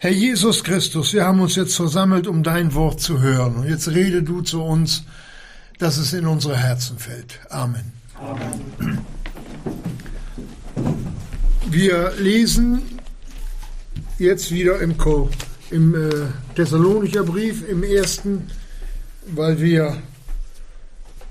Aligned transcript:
Herr 0.00 0.12
Jesus 0.12 0.62
Christus, 0.62 1.12
wir 1.12 1.24
haben 1.24 1.40
uns 1.40 1.56
jetzt 1.56 1.74
versammelt, 1.74 2.28
um 2.28 2.44
dein 2.44 2.72
Wort 2.74 3.00
zu 3.00 3.20
hören. 3.20 3.56
Und 3.56 3.68
jetzt 3.68 3.88
rede 3.88 4.22
du 4.22 4.42
zu 4.42 4.62
uns, 4.62 5.02
dass 5.80 5.96
es 5.96 6.12
in 6.12 6.24
unsere 6.24 6.56
Herzen 6.56 6.98
fällt. 6.98 7.40
Amen. 7.50 7.92
Amen. 8.14 8.98
Wir 11.68 12.12
lesen 12.16 12.82
jetzt 14.20 14.52
wieder 14.52 14.78
im, 14.80 14.96
Co 14.96 15.30
im 15.72 15.96
äh, 15.96 16.26
Thessalonicher 16.54 17.24
Brief, 17.24 17.68
im 17.68 17.82
ersten, 17.82 18.46
weil 19.26 19.60
wir 19.60 20.00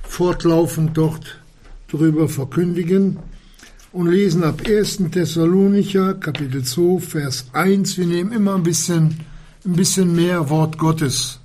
fortlaufend 0.03 0.97
dort 0.97 1.39
darüber 1.89 2.27
verkündigen 2.27 3.17
und 3.91 4.07
lesen 4.07 4.43
ab 4.43 4.61
1. 4.67 5.11
Thessalonicher 5.11 6.15
Kapitel 6.15 6.63
2 6.63 6.99
Vers 6.99 7.45
1. 7.53 7.97
Wir 7.97 8.05
nehmen 8.05 8.31
immer 8.31 8.55
ein 8.55 8.63
bisschen, 8.63 9.21
ein 9.65 9.73
bisschen 9.73 10.15
mehr 10.15 10.49
Wort 10.49 10.77
Gottes, 10.77 11.39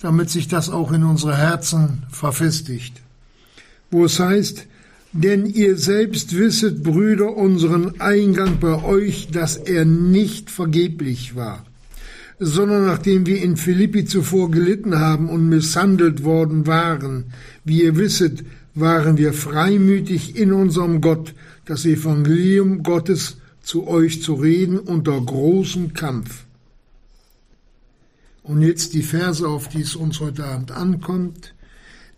damit 0.00 0.30
sich 0.30 0.48
das 0.48 0.68
auch 0.68 0.92
in 0.92 1.04
unsere 1.04 1.36
Herzen 1.36 2.04
verfestigt. 2.10 3.00
Wo 3.90 4.04
es 4.04 4.20
heißt, 4.20 4.66
denn 5.12 5.46
ihr 5.46 5.76
selbst 5.76 6.36
wisset, 6.36 6.82
Brüder, 6.82 7.36
unseren 7.36 8.00
Eingang 8.00 8.58
bei 8.60 8.82
euch, 8.82 9.28
dass 9.30 9.56
er 9.56 9.84
nicht 9.84 10.50
vergeblich 10.50 11.36
war, 11.36 11.64
sondern 12.38 12.86
nachdem 12.86 13.26
wir 13.26 13.42
in 13.42 13.56
Philippi 13.56 14.04
zuvor 14.04 14.50
gelitten 14.50 14.98
haben 14.98 15.28
und 15.28 15.48
misshandelt 15.48 16.24
worden 16.24 16.66
waren, 16.66 17.26
wie 17.64 17.82
ihr 17.82 17.96
wisset, 17.96 18.42
waren 18.74 19.18
wir 19.18 19.34
freimütig 19.34 20.36
in 20.36 20.52
unserem 20.52 21.02
Gott, 21.02 21.34
das 21.64 21.84
Evangelium 21.84 22.82
Gottes 22.82 23.36
zu 23.62 23.86
euch 23.86 24.22
zu 24.22 24.34
reden 24.34 24.78
unter 24.78 25.20
großem 25.20 25.92
Kampf. 25.94 26.44
Und 28.42 28.62
jetzt 28.62 28.94
die 28.94 29.02
Verse, 29.02 29.46
auf 29.46 29.68
die 29.68 29.82
es 29.82 29.94
uns 29.94 30.18
heute 30.20 30.44
Abend 30.44 30.72
ankommt. 30.72 31.54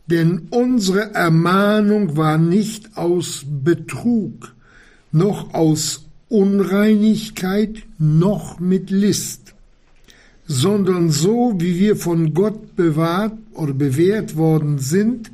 Denn 0.06 0.48
unsere 0.50 1.14
Ermahnung 1.14 2.16
war 2.16 2.38
nicht 2.38 2.96
aus 2.96 3.44
Betrug, 3.46 4.54
noch 5.12 5.52
aus 5.54 6.06
Unreinigkeit, 6.28 7.84
noch 7.98 8.58
mit 8.58 8.90
List, 8.90 9.54
sondern 10.46 11.10
so, 11.10 11.54
wie 11.58 11.78
wir 11.78 11.96
von 11.96 12.34
Gott 12.34 12.76
bewahrt 12.76 13.38
oder 13.52 13.72
bewährt 13.72 14.36
worden 14.36 14.78
sind, 14.78 15.30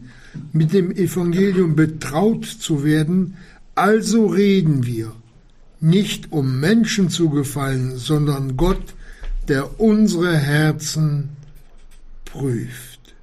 mit 0.53 0.73
dem 0.73 0.93
Evangelium 0.93 1.75
betraut 1.75 2.45
zu 2.45 2.85
werden, 2.85 3.37
also 3.81 4.27
reden 4.27 4.85
wir, 4.85 5.11
nicht 5.81 6.33
um 6.33 6.61
Menschen 6.61 7.09
zu 7.09 7.31
gefallen, 7.31 7.97
sondern 7.97 8.59
Gott, 8.59 8.95
der 9.49 9.81
unsere 9.81 10.37
Herzen 10.37 11.31
prüft. 12.27 13.15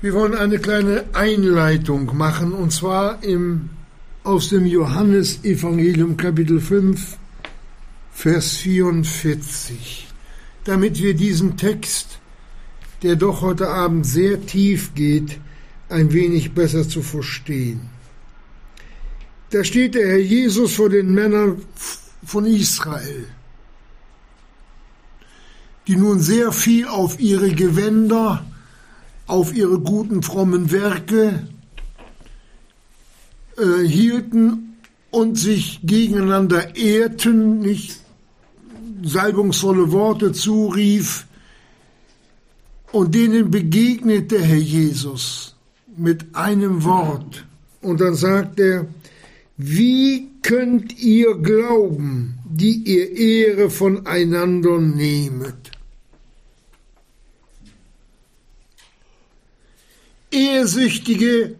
Wir 0.00 0.14
wollen 0.14 0.36
eine 0.36 0.60
kleine 0.60 1.06
Einleitung 1.12 2.16
machen, 2.16 2.52
und 2.52 2.70
zwar 2.70 3.24
im, 3.24 3.70
aus 4.22 4.48
dem 4.48 4.64
Johannesevangelium 4.64 6.16
Kapitel 6.16 6.60
5, 6.60 7.18
Vers 8.12 8.58
44, 8.58 10.06
damit 10.62 11.02
wir 11.02 11.14
diesen 11.14 11.56
Text, 11.56 12.20
der 13.02 13.16
doch 13.16 13.40
heute 13.40 13.70
Abend 13.70 14.06
sehr 14.06 14.46
tief 14.46 14.94
geht, 14.94 15.40
ein 15.92 16.12
wenig 16.12 16.52
besser 16.52 16.88
zu 16.88 17.02
verstehen. 17.02 17.80
Da 19.50 19.62
steht 19.64 19.94
der 19.94 20.08
Herr 20.08 20.18
Jesus 20.18 20.74
vor 20.74 20.88
den 20.88 21.12
Männern 21.12 21.62
von 22.24 22.46
Israel, 22.46 23.26
die 25.86 25.96
nun 25.96 26.20
sehr 26.20 26.52
viel 26.52 26.86
auf 26.86 27.20
ihre 27.20 27.52
Gewänder, 27.52 28.44
auf 29.26 29.54
ihre 29.54 29.78
guten 29.78 30.22
frommen 30.22 30.70
Werke 30.70 31.46
äh, 33.58 33.86
hielten 33.86 34.78
und 35.10 35.38
sich 35.38 35.80
gegeneinander 35.82 36.74
ehrten, 36.74 37.60
nicht 37.60 37.98
salbungsvolle 39.02 39.92
Worte 39.92 40.32
zurief, 40.32 41.26
und 42.92 43.14
denen 43.14 43.50
begegnet 43.50 44.30
der 44.30 44.42
Herr 44.42 44.56
Jesus 44.56 45.51
mit 45.96 46.34
einem 46.34 46.84
Wort. 46.84 47.46
Und 47.80 48.00
dann 48.00 48.14
sagt 48.14 48.60
er, 48.60 48.86
wie 49.56 50.28
könnt 50.42 50.98
ihr 50.98 51.36
glauben, 51.36 52.38
die 52.44 52.74
ihr 52.84 53.10
Ehre 53.16 53.70
voneinander 53.70 54.78
nehmet? 54.78 55.70
Ehrsüchtige 60.30 61.56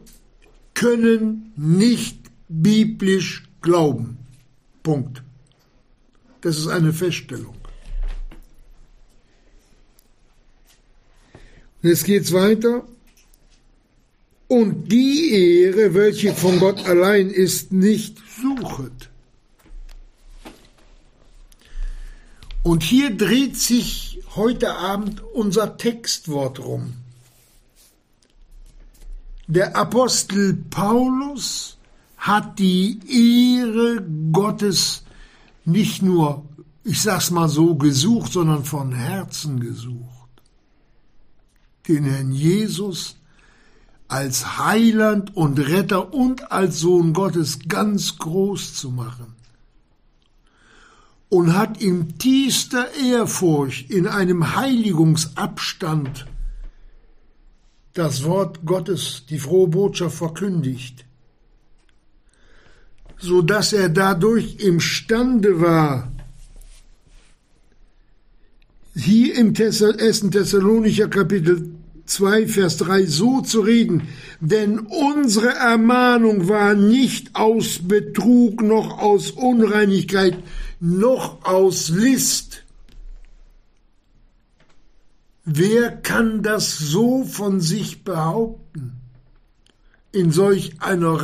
können 0.74 1.52
nicht 1.56 2.18
biblisch 2.48 3.44
glauben. 3.60 4.18
Punkt. 4.82 5.22
Das 6.40 6.58
ist 6.58 6.68
eine 6.68 6.92
Feststellung. 6.92 7.54
Jetzt 11.82 12.04
geht's 12.04 12.32
weiter 12.32 12.84
und 14.52 14.92
die 14.92 15.32
Ehre, 15.32 15.94
welche 15.94 16.34
von 16.34 16.58
Gott 16.58 16.84
allein 16.84 17.30
ist, 17.30 17.72
nicht 17.72 18.18
suchet. 18.38 19.08
Und 22.62 22.82
hier 22.82 23.16
dreht 23.16 23.56
sich 23.56 24.20
heute 24.36 24.74
Abend 24.74 25.22
unser 25.32 25.78
Textwort 25.78 26.58
rum. 26.58 26.92
Der 29.46 29.74
Apostel 29.74 30.52
Paulus 30.68 31.78
hat 32.18 32.58
die 32.58 33.00
Ehre 33.08 34.06
Gottes 34.32 35.02
nicht 35.64 36.02
nur, 36.02 36.44
ich 36.84 37.00
sag's 37.00 37.30
mal 37.30 37.48
so, 37.48 37.76
gesucht, 37.76 38.34
sondern 38.34 38.66
von 38.66 38.92
Herzen 38.92 39.60
gesucht. 39.60 40.42
Den 41.88 42.04
Herrn 42.04 42.32
Jesus 42.32 43.16
als 44.12 44.58
Heiland 44.58 45.34
und 45.34 45.58
Retter 45.58 46.12
und 46.12 46.52
als 46.52 46.80
Sohn 46.80 47.14
Gottes 47.14 47.60
ganz 47.66 48.18
groß 48.18 48.74
zu 48.74 48.90
machen. 48.90 49.34
Und 51.30 51.56
hat 51.56 51.80
in 51.80 52.18
tiefster 52.18 52.88
Ehrfurcht 52.94 53.90
in 53.90 54.06
einem 54.06 54.54
Heiligungsabstand 54.54 56.26
das 57.94 58.24
Wort 58.24 58.66
Gottes, 58.66 59.24
die 59.30 59.38
frohe 59.38 59.68
Botschaft 59.68 60.18
verkündigt, 60.18 61.06
so 63.16 63.40
dass 63.40 63.72
er 63.72 63.88
dadurch 63.88 64.56
imstande 64.56 65.62
war, 65.62 66.12
hier 68.94 69.36
im 69.36 69.54
1. 69.58 69.78
Thessalonicher 70.30 71.08
Kapitel 71.08 71.76
2, 72.12 72.46
Vers 72.46 72.76
3 72.78 73.06
so 73.06 73.40
zu 73.40 73.60
reden, 73.60 74.08
denn 74.40 74.78
unsere 74.78 75.54
Ermahnung 75.54 76.48
war 76.48 76.74
nicht 76.74 77.34
aus 77.34 77.80
Betrug, 77.82 78.62
noch 78.62 78.98
aus 78.98 79.30
Unreinigkeit, 79.30 80.36
noch 80.80 81.44
aus 81.44 81.88
List. 81.88 82.64
Wer 85.44 85.90
kann 85.90 86.42
das 86.42 86.78
so 86.78 87.24
von 87.24 87.60
sich 87.60 88.04
behaupten? 88.04 89.00
In 90.12 90.30
solch 90.30 90.80
einer 90.80 91.14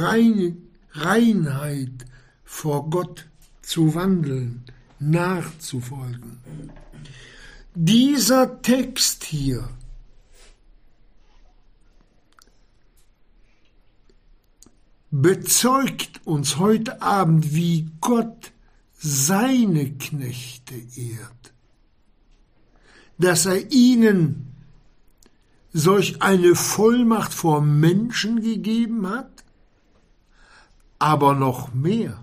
Reinheit 0.93 2.07
vor 2.45 2.91
Gott 2.91 3.27
zu 3.63 3.95
wandeln, 3.95 4.65
nachzufolgen. 4.99 6.39
Dieser 7.75 8.61
Text 8.63 9.25
hier 9.25 9.69
bezeugt 15.11 16.21
uns 16.25 16.59
heute 16.59 17.01
Abend, 17.01 17.55
wie 17.55 17.91
Gott 18.01 18.53
seine 18.95 19.93
Knechte 19.93 20.75
ehrt, 20.75 21.53
dass 23.19 23.47
er 23.47 23.71
ihnen 23.73 24.55
solch 25.73 26.21
eine 26.23 26.55
Vollmacht 26.55 27.33
vor 27.33 27.61
Menschen 27.61 28.43
gegeben 28.43 29.09
hat, 29.09 29.45
aber 30.99 31.35
noch 31.35 31.73
mehr, 31.73 32.23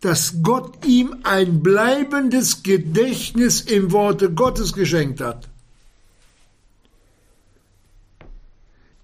dass 0.00 0.42
Gott 0.42 0.84
ihm 0.84 1.16
ein 1.22 1.62
bleibendes 1.62 2.62
Gedächtnis 2.62 3.62
im 3.62 3.92
Worte 3.92 4.32
Gottes 4.32 4.74
geschenkt 4.74 5.20
hat. 5.20 5.48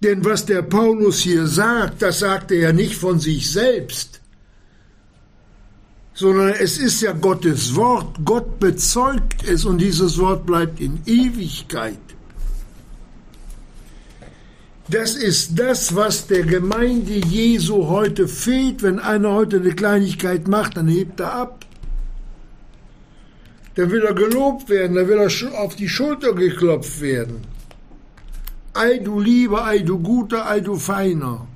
Denn 0.03 0.25
was 0.25 0.45
der 0.45 0.63
Paulus 0.63 1.19
hier 1.19 1.45
sagt, 1.45 2.01
das 2.01 2.19
sagt 2.19 2.51
er 2.51 2.59
ja 2.59 2.73
nicht 2.73 2.95
von 2.95 3.19
sich 3.19 3.51
selbst, 3.51 4.19
sondern 6.13 6.49
es 6.49 6.79
ist 6.79 7.01
ja 7.01 7.11
Gottes 7.11 7.75
Wort. 7.75 8.17
Gott 8.25 8.59
bezeugt 8.59 9.47
es 9.47 9.63
und 9.63 9.77
dieses 9.77 10.17
Wort 10.17 10.45
bleibt 10.45 10.79
in 10.79 10.99
Ewigkeit. 11.05 11.99
Das 14.87 15.15
ist 15.15 15.57
das, 15.57 15.95
was 15.95 16.27
der 16.27 16.43
Gemeinde 16.43 17.13
Jesu 17.13 17.87
heute 17.87 18.27
fehlt. 18.27 18.83
Wenn 18.83 18.99
einer 18.99 19.31
heute 19.31 19.57
eine 19.57 19.73
Kleinigkeit 19.73 20.47
macht, 20.47 20.77
dann 20.77 20.87
hebt 20.87 21.19
er 21.19 21.33
ab. 21.33 21.65
Dann 23.75 23.89
will 23.89 24.01
er 24.03 24.13
gelobt 24.13 24.67
werden, 24.67 24.95
dann 24.95 25.07
will 25.07 25.17
er 25.17 25.59
auf 25.61 25.75
die 25.75 25.87
Schulter 25.87 26.33
geklopft 26.33 26.99
werden. 26.99 27.50
Ei 28.73 28.99
du 28.99 29.19
Lieber, 29.19 29.65
ei 29.65 29.79
du 29.79 29.99
Guter, 29.99 30.49
ei 30.49 30.61
du 30.61 30.77
Feiner. 30.77 31.47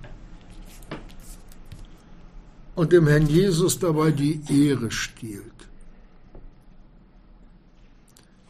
Und 2.76 2.92
dem 2.92 3.08
Herrn 3.08 3.28
Jesus 3.28 3.80
dabei 3.80 4.12
die 4.12 4.42
Ehre 4.50 4.92
stiehlt. 4.92 5.56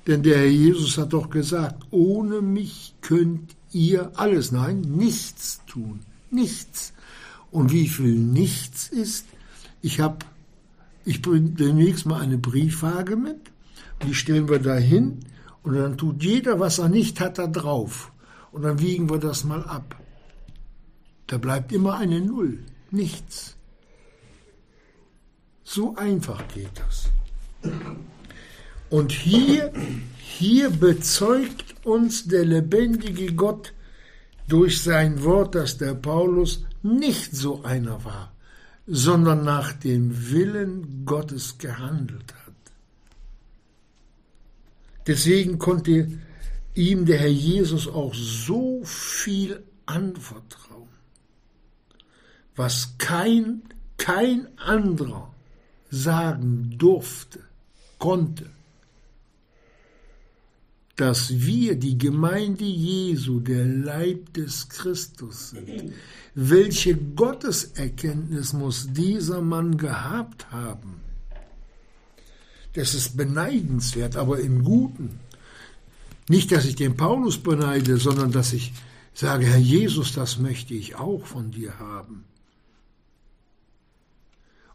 Denn 0.08 0.24
der 0.24 0.38
Herr 0.38 0.48
Jesus 0.48 0.98
hat 0.98 1.14
doch 1.14 1.30
gesagt, 1.30 1.84
ohne 1.92 2.42
mich 2.42 2.96
könnt 3.02 3.56
ihr 3.72 4.12
alles, 4.16 4.52
nein, 4.52 4.82
nichts 4.82 5.62
tun, 5.68 6.00
nichts. 6.32 6.94
Und 7.52 7.72
wie 7.72 7.88
viel 7.88 8.16
nichts 8.16 8.88
ist, 8.88 9.26
ich 9.82 10.00
habe, 10.00 10.20
ich 11.06 11.22
bringe 11.22 11.52
demnächst 11.52 12.06
mal 12.06 12.22
eine 12.22 12.38
Briefwaage 12.38 13.16
mit, 13.16 13.40
die 14.04 14.16
stellen 14.16 14.50
wir 14.50 14.60
da 14.60 14.76
hin 14.76 15.20
und 15.64 15.76
dann 15.76 15.98
tut 15.98 16.24
jeder, 16.24 16.60
was 16.60 16.80
er 16.80 16.90
nicht 16.90 17.20
hat, 17.20 17.38
da 17.38 17.48
drauf. 17.48 18.12
Und 18.56 18.62
dann 18.62 18.80
wiegen 18.80 19.10
wir 19.10 19.18
das 19.18 19.44
mal 19.44 19.66
ab. 19.66 20.02
Da 21.28 21.38
bleibt 21.38 21.74
immer 21.74 21.98
eine 21.98 22.22
Null, 22.22 22.64
nichts. 22.90 23.58
So 25.66 25.98
einfach 25.98 26.42
geht 26.48 26.72
das. 26.76 27.10
Und 28.90 29.12
hier, 29.12 29.74
hier 30.18 30.70
bezeugt 30.70 31.76
uns 31.86 32.30
der 32.30 32.46
lebendige 32.46 33.34
Gott 33.34 33.74
durch 34.48 34.82
sein 34.82 35.22
Wort, 35.26 35.56
dass 35.56 35.78
der 35.78 35.94
Paulus 35.94 36.64
nicht 36.82 37.36
so 37.36 37.62
einer 37.64 38.06
war, 38.06 38.32
sondern 38.88 39.44
nach 39.44 39.74
dem 39.74 40.32
Willen 40.32 41.04
Gottes 41.06 41.58
gehandelt 41.58 42.34
hat. 42.34 42.54
Deswegen 45.08 45.60
konnte 45.60 46.08
ihm 46.76 47.06
der 47.06 47.20
Herr 47.20 47.28
Jesus 47.28 47.88
auch 47.88 48.14
so 48.14 48.82
viel 48.84 49.64
anvertrauen, 49.86 50.90
was 52.56 52.96
kein, 52.98 53.64
kein 53.98 54.48
anderer 54.58 55.34
sagen 55.90 56.76
durfte, 56.78 57.40
konnte, 57.98 58.50
dass 60.96 61.30
wir 61.42 61.76
die 61.76 61.98
Gemeinde 61.98 62.64
Jesu, 62.64 63.40
der 63.40 63.66
Leib 63.66 64.34
des 64.34 64.70
Christus 64.70 65.50
sind. 65.50 65.94
Welche 66.36 66.96
Gotteserkenntnis 66.96 68.54
muss 68.54 68.88
dieser 68.94 69.42
Mann 69.42 69.78
gehabt 69.78 70.52
haben? 70.52 71.02
Das 72.74 72.94
ist 72.94 73.16
beneidenswert, 73.16 74.16
aber 74.16 74.40
im 74.40 74.64
Guten. 74.64 75.20
Nicht, 76.28 76.52
dass 76.52 76.66
ich 76.66 76.76
den 76.76 76.96
Paulus 76.96 77.38
beneide, 77.38 77.98
sondern 77.98 78.32
dass 78.32 78.54
ich 78.54 78.74
sage, 79.14 79.46
Herr 79.46 79.60
Jesus, 79.60 80.14
das 80.14 80.40
möchte 80.40 80.74
ich 80.74 80.96
auch 80.96 81.26
von 81.26 81.52
dir 81.52 81.80
haben. 81.80 82.26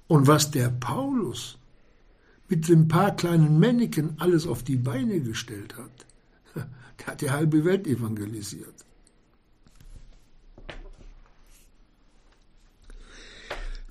Und 0.07 0.27
was 0.27 0.51
der 0.51 0.71
Paulus 0.71 1.59
mit 2.49 2.69
ein 2.69 2.89
paar 2.89 3.15
kleinen 3.15 3.59
Männchen 3.59 4.15
alles 4.19 4.47
auf 4.47 4.63
die 4.63 4.77
Beine 4.77 5.21
gestellt 5.21 5.77
hat, 5.77 6.07
der 6.99 7.07
hat 7.07 7.21
die 7.21 7.31
halbe 7.31 7.65
Welt 7.65 7.87
evangelisiert. 7.87 8.75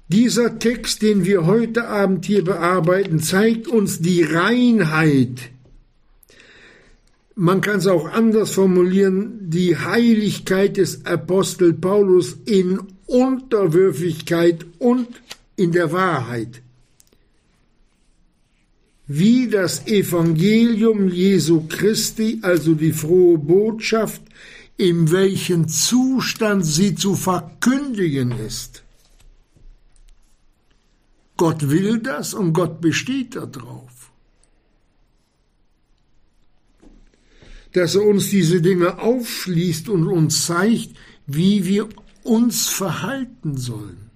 Dieser 0.07 0.57
Text, 0.57 1.03
den 1.03 1.23
wir 1.23 1.45
heute 1.45 1.87
Abend 1.87 2.25
hier 2.25 2.43
bearbeiten, 2.43 3.19
zeigt 3.19 3.67
uns 3.67 3.99
die 3.99 4.23
Reinheit 4.23 5.51
man 7.39 7.61
kann 7.61 7.77
es 7.77 7.87
auch 7.87 8.09
anders 8.09 8.51
formulieren, 8.51 9.49
die 9.49 9.77
Heiligkeit 9.77 10.75
des 10.75 11.05
Apostel 11.05 11.71
Paulus 11.71 12.35
in 12.45 12.81
Unterwürfigkeit 13.05 14.65
und 14.77 15.07
in 15.55 15.71
der 15.71 15.93
Wahrheit. 15.93 16.61
Wie 19.07 19.47
das 19.47 19.87
Evangelium 19.87 21.07
Jesu 21.07 21.65
Christi, 21.69 22.39
also 22.41 22.73
die 22.73 22.91
frohe 22.91 23.37
Botschaft, 23.37 24.21
in 24.75 25.09
welchem 25.09 25.69
Zustand 25.69 26.65
sie 26.65 26.93
zu 26.93 27.15
verkündigen 27.15 28.33
ist. 28.45 28.83
Gott 31.37 31.69
will 31.69 31.99
das 31.99 32.33
und 32.33 32.51
Gott 32.51 32.81
besteht 32.81 33.37
darauf. 33.37 33.98
Dass 37.73 37.95
er 37.95 38.03
uns 38.03 38.29
diese 38.29 38.61
Dinge 38.61 38.99
aufschließt 38.99 39.89
und 39.89 40.07
uns 40.07 40.45
zeigt, 40.45 40.89
wie 41.27 41.65
wir 41.65 41.87
uns 42.23 42.67
verhalten 42.67 43.57
sollen. 43.57 44.09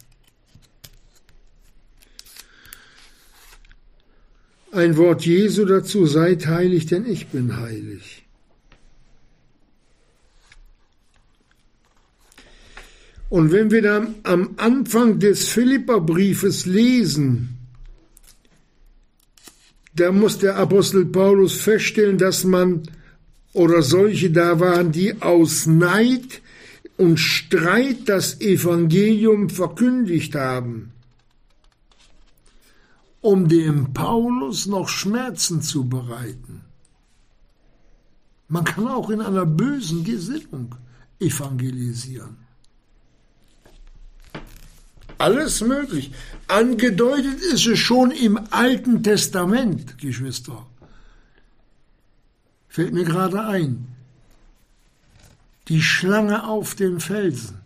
Ein 4.71 4.97
Wort 4.97 5.23
Jesu 5.23 5.65
dazu, 5.65 6.07
seid 6.07 6.47
heilig, 6.47 6.87
denn 6.87 7.05
ich 7.05 7.27
bin 7.27 7.57
heilig. 7.57 8.23
Und 13.29 13.51
wenn 13.51 13.71
wir 13.71 13.81
dann 13.83 14.15
am 14.23 14.55
Anfang 14.57 15.19
des 15.19 15.47
Philipperbriefes 15.47 16.65
lesen, 16.65 17.57
da 19.95 20.11
muss 20.11 20.39
der 20.39 20.55
Apostel 20.55 21.05
Paulus 21.05 21.59
feststellen, 21.61 22.17
dass 22.17 22.43
man 22.43 22.83
oder 23.53 23.83
solche 23.83 24.31
da 24.31 24.59
waren, 24.59 24.91
die 24.91 25.21
aus 25.21 25.67
Neid 25.67 26.41
und 26.97 27.17
Streit 27.17 28.09
das 28.09 28.41
Evangelium 28.41 29.49
verkündigt 29.49 30.35
haben, 30.35 30.91
um 33.21 33.47
dem 33.47 33.93
Paulus 33.93 34.65
noch 34.65 34.89
Schmerzen 34.89 35.61
zu 35.61 35.87
bereiten. 35.87 36.61
Man 38.47 38.65
kann 38.65 38.87
auch 38.87 39.09
in 39.09 39.21
einer 39.21 39.45
bösen 39.45 40.03
Gesinnung 40.03 40.75
evangelisieren. 41.19 42.37
Alles 45.17 45.61
möglich. 45.61 46.11
Angedeutet 46.47 47.39
ist 47.39 47.65
es 47.65 47.79
schon 47.79 48.11
im 48.11 48.39
Alten 48.51 49.01
Testament, 49.03 49.97
Geschwister 49.97 50.65
fällt 52.73 52.91
mir 52.91 53.03
gerade 53.03 53.45
ein. 53.45 53.87
Die 55.67 55.83
Schlange 55.83 56.47
auf 56.47 56.73
dem 56.73 56.99
Felsen. 56.99 57.59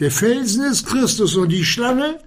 Der 0.00 0.10
Felsen 0.10 0.64
ist 0.64 0.84
Christus 0.84 1.36
und 1.36 1.50
die 1.50 1.64
Schlange, 1.64 2.18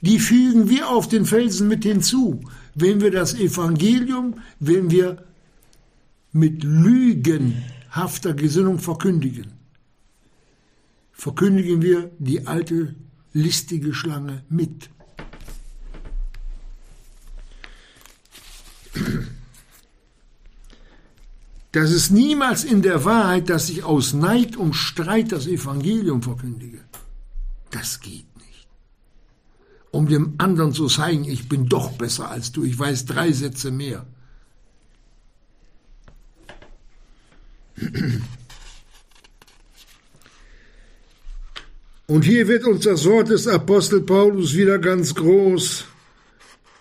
die 0.00 0.18
fügen 0.18 0.68
wir 0.68 0.88
auf 0.88 1.06
den 1.06 1.24
Felsen 1.24 1.68
mit 1.68 1.84
hinzu, 1.84 2.40
wenn 2.74 3.00
wir 3.00 3.12
das 3.12 3.34
Evangelium, 3.34 4.40
wenn 4.58 4.90
wir 4.90 5.24
mit 6.32 6.64
lügenhafter 6.64 8.34
Gesinnung 8.34 8.80
verkündigen. 8.80 9.52
Verkündigen 11.12 11.80
wir 11.80 12.10
die 12.18 12.48
alte 12.48 12.96
listige 13.32 13.94
Schlange 13.94 14.42
mit. 14.48 14.90
Das 21.72 21.90
ist 21.90 22.10
niemals 22.10 22.64
in 22.64 22.80
der 22.80 23.04
Wahrheit, 23.04 23.50
dass 23.50 23.68
ich 23.68 23.84
aus 23.84 24.14
Neid 24.14 24.56
und 24.56 24.72
Streit 24.72 25.32
das 25.32 25.46
Evangelium 25.46 26.22
verkündige. 26.22 26.80
Das 27.70 28.00
geht 28.00 28.34
nicht. 28.36 28.68
Um 29.90 30.08
dem 30.08 30.36
anderen 30.38 30.72
zu 30.72 30.86
zeigen, 30.86 31.24
ich 31.24 31.50
bin 31.50 31.68
doch 31.68 31.92
besser 31.92 32.30
als 32.30 32.50
du, 32.52 32.64
ich 32.64 32.78
weiß 32.78 33.04
drei 33.04 33.30
Sätze 33.32 33.70
mehr. 33.70 34.06
Und 42.06 42.24
hier 42.24 42.48
wird 42.48 42.64
uns 42.64 42.84
das 42.84 43.04
Wort 43.04 43.28
des 43.28 43.46
Apostel 43.46 44.00
Paulus 44.00 44.54
wieder 44.54 44.78
ganz 44.78 45.14
groß, 45.14 45.84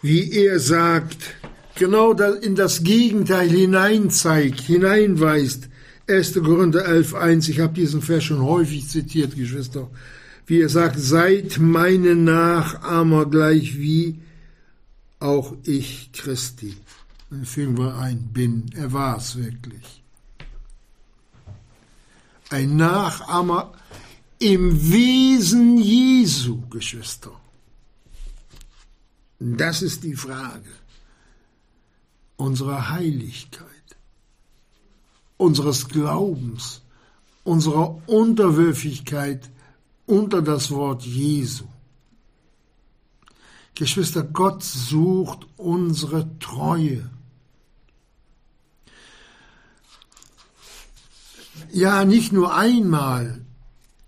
wie 0.02 0.32
er 0.32 0.60
sagt, 0.60 1.36
genau 1.76 2.14
in 2.14 2.56
das 2.56 2.84
Gegenteil 2.84 3.50
hineinzeigt, 3.50 4.62
hineinweist. 4.62 5.70
1. 6.08 6.34
Korinther 6.36 6.88
11.1, 6.88 7.50
ich 7.50 7.60
habe 7.60 7.74
diesen 7.74 8.02
Vers 8.02 8.26
schon 8.26 8.42
häufig 8.42 8.88
zitiert, 8.88 9.36
Geschwister, 9.36 9.90
wie 10.46 10.62
er 10.62 10.70
sagt, 10.70 11.00
seid 11.00 11.58
meine 11.60 12.16
Nachahmer 12.16 13.26
gleich 13.26 13.78
wie 13.78 14.20
auch 15.20 15.56
ich 15.64 16.12
Christi. 16.14 16.78
Dann 17.32 17.46
fügen 17.46 17.78
wir 17.78 17.96
ein, 17.96 18.20
bin, 18.32 18.66
er 18.76 18.94
war 18.94 19.18
es 19.18 19.36
wirklich. 19.36 20.04
Ein 22.52 22.76
Nachahmer 22.76 23.74
im 24.38 24.92
Wesen 24.92 25.80
Jesu, 25.80 26.62
Geschwister. 26.70 27.32
Das 29.40 29.82
ist 29.82 30.04
die 30.04 30.16
Frage 30.16 30.70
unserer 32.38 32.90
Heiligkeit, 32.90 33.66
unseres 35.38 35.88
Glaubens, 35.88 36.82
unserer 37.44 38.02
Unterwürfigkeit 38.08 39.50
unter 40.06 40.42
das 40.42 40.72
Wort 40.72 41.04
Jesu. 41.04 41.66
Geschwister, 43.76 44.24
Gott 44.24 44.64
sucht 44.64 45.48
unsere 45.58 46.28
Treue. 46.40 47.10
Ja, 51.72 52.06
nicht 52.06 52.32
nur 52.32 52.56
einmal. 52.56 53.42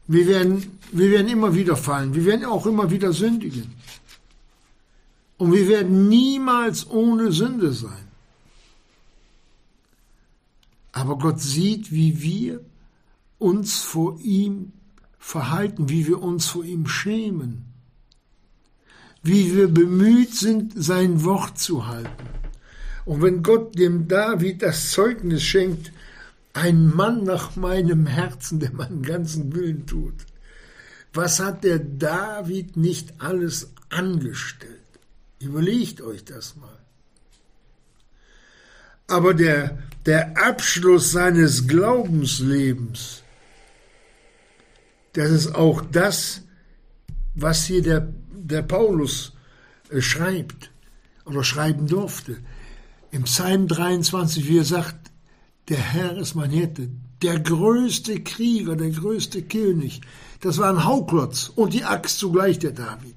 Wir 0.08 0.26
werden, 0.28 0.80
wir 0.94 1.12
werden 1.12 1.28
immer 1.28 1.54
wieder 1.54 1.76
fallen. 1.76 2.16
Wir 2.16 2.26
werden 2.26 2.46
auch 2.46 2.66
immer 2.66 2.92
wieder 2.92 3.12
sündigen. 3.12 3.76
Und 5.38 5.52
wir 5.52 5.68
werden 5.68 6.08
niemals 6.08 6.90
ohne 6.90 7.32
Sünde 7.32 7.74
sein. 7.74 8.07
Aber 11.08 11.20
Gott 11.20 11.40
sieht, 11.40 11.94
wie 11.94 12.22
wir 12.22 12.60
uns 13.38 13.80
vor 13.80 14.20
ihm 14.20 14.74
verhalten, 15.18 15.88
wie 15.88 16.06
wir 16.06 16.22
uns 16.22 16.48
vor 16.48 16.66
ihm 16.66 16.86
schämen, 16.86 17.64
wie 19.24 19.56
wir 19.56 19.70
bemüht 19.70 20.36
sind, 20.36 20.74
sein 20.76 21.24
Wort 21.24 21.60
zu 21.60 21.88
halten. 21.88 22.28
Und 23.06 23.22
wenn 23.22 23.42
Gott 23.42 23.80
dem 23.80 24.10
David 24.10 24.62
das 24.62 24.92
Zeugnis 24.92 25.44
schenkt, 25.44 25.94
ein 26.52 26.94
Mann 26.94 27.24
nach 27.24 27.56
meinem 27.56 28.06
Herzen, 28.06 28.60
der 28.60 28.74
meinen 28.74 29.02
ganzen 29.02 29.56
Willen 29.56 29.86
tut, 29.86 30.26
was 31.14 31.40
hat 31.40 31.64
der 31.64 31.80
David 31.80 32.76
nicht 32.76 33.22
alles 33.22 33.72
angestellt? 33.88 34.74
Überlegt 35.40 36.02
euch 36.02 36.26
das 36.26 36.58
mal. 36.58 36.77
Aber 39.08 39.34
der, 39.34 39.78
der 40.06 40.38
Abschluss 40.38 41.12
seines 41.12 41.68
Glaubenslebens, 41.68 43.24
das 45.14 45.32
ist 45.32 45.56
auch 45.56 45.82
das, 45.92 46.42
was 47.34 47.66
hier 47.66 47.82
der, 47.82 48.08
der 48.32 48.62
Paulus 48.62 49.34
äh, 49.90 50.02
schreibt 50.02 50.72
oder 51.26 51.44
schreiben 51.44 51.88
durfte. 51.88 52.38
Im 53.12 53.24
Psalm 53.24 53.68
23, 53.68 54.48
wie 54.48 54.60
er 54.60 54.66
sagt, 54.66 55.12
der 55.70 55.78
Herr 55.78 56.18
ist 56.18 56.36
mein 56.36 56.52
Hirte, 56.52 56.90
der 57.22 57.40
größte 57.40 58.22
Krieger, 58.22 58.76
der 58.76 58.92
größte 58.92 59.42
König. 59.44 60.02
Das 60.42 60.58
war 60.58 60.70
ein 60.70 60.86
Hauklotz 60.86 61.52
und 61.56 61.74
die 61.74 61.84
Axt 61.84 62.20
zugleich 62.20 62.60
der 62.60 62.72
David. 62.72 63.16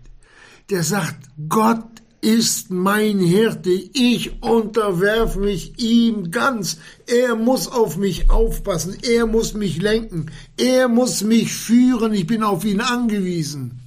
Der 0.71 0.83
sagt, 0.83 1.29
Gott 1.49 2.03
ist 2.21 2.71
mein 2.71 3.19
Hirte, 3.19 3.71
ich 3.71 4.43
unterwerfe 4.43 5.39
mich 5.39 5.79
ihm 5.79 6.31
ganz. 6.31 6.79
Er 7.07 7.35
muss 7.35 7.69
auf 7.69 7.97
mich 7.97 8.31
aufpassen, 8.31 8.97
er 9.03 9.27
muss 9.27 9.55
mich 9.55 9.81
lenken, 9.81 10.31
er 10.57 10.89
muss 10.89 11.23
mich 11.23 11.53
führen, 11.53 12.13
ich 12.13 12.27
bin 12.27 12.43
auf 12.43 12.65
ihn 12.65 12.81
angewiesen. 12.81 13.81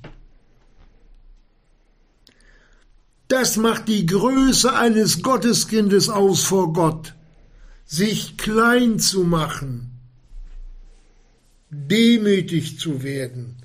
Das 3.28 3.58
macht 3.58 3.88
die 3.88 4.06
Größe 4.06 4.74
eines 4.74 5.22
Gotteskindes 5.22 6.10
aus 6.10 6.44
vor 6.44 6.74
Gott, 6.74 7.14
sich 7.86 8.38
klein 8.38 9.00
zu 9.00 9.24
machen, 9.24 9.92
demütig 11.70 12.80
zu 12.80 13.04
werden 13.04 13.63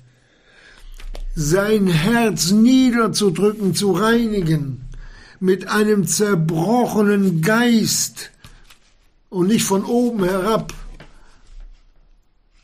sein 1.35 1.87
Herz 1.87 2.51
niederzudrücken, 2.51 3.75
zu 3.75 3.91
reinigen, 3.91 4.89
mit 5.39 5.67
einem 5.67 6.05
zerbrochenen 6.07 7.41
Geist 7.41 8.31
und 9.29 9.47
nicht 9.47 9.63
von 9.63 9.85
oben 9.85 10.23
herab 10.23 10.73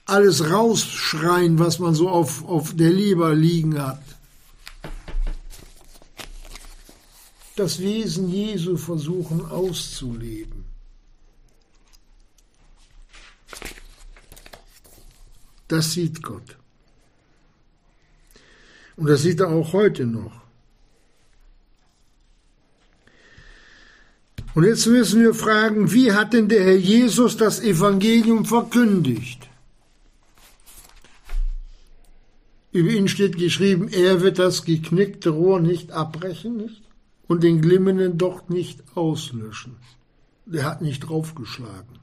alles 0.05 0.51
rausschreien, 0.51 1.57
was 1.57 1.79
man 1.79 1.95
so 1.95 2.09
auf, 2.09 2.45
auf 2.45 2.75
der 2.75 2.91
Leber 2.91 3.33
liegen 3.33 3.81
hat. 3.81 4.01
Das 7.55 7.79
Wesen 7.79 8.29
Jesu 8.29 8.77
versuchen 8.77 9.45
auszuleben. 9.45 10.65
Das 15.67 15.93
sieht 15.93 16.21
Gott. 16.21 16.57
Und 18.97 19.07
das 19.07 19.21
sieht 19.21 19.39
er 19.39 19.49
auch 19.49 19.73
heute 19.73 20.05
noch. 20.05 20.45
Und 24.53 24.63
jetzt 24.63 24.87
müssen 24.87 25.21
wir 25.21 25.33
fragen, 25.33 25.91
wie 25.91 26.13
hat 26.13 26.31
denn 26.31 26.47
der 26.47 26.63
Herr 26.63 26.77
Jesus 26.77 27.35
das 27.35 27.59
Evangelium 27.59 28.45
verkündigt? 28.45 29.49
Über 32.71 32.89
ihn 32.89 33.09
steht 33.09 33.37
geschrieben, 33.37 33.89
er 33.89 34.21
wird 34.21 34.39
das 34.39 34.63
geknickte 34.63 35.29
Rohr 35.29 35.59
nicht 35.59 35.91
abbrechen 35.91 36.57
nicht? 36.57 36.81
und 37.27 37.43
den 37.43 37.61
glimmenden 37.61 38.17
Docht 38.17 38.49
nicht 38.49 38.83
auslöschen. 38.95 39.75
Der 40.45 40.63
hat 40.63 40.81
nicht 40.81 41.01
draufgeschlagen. 41.01 41.99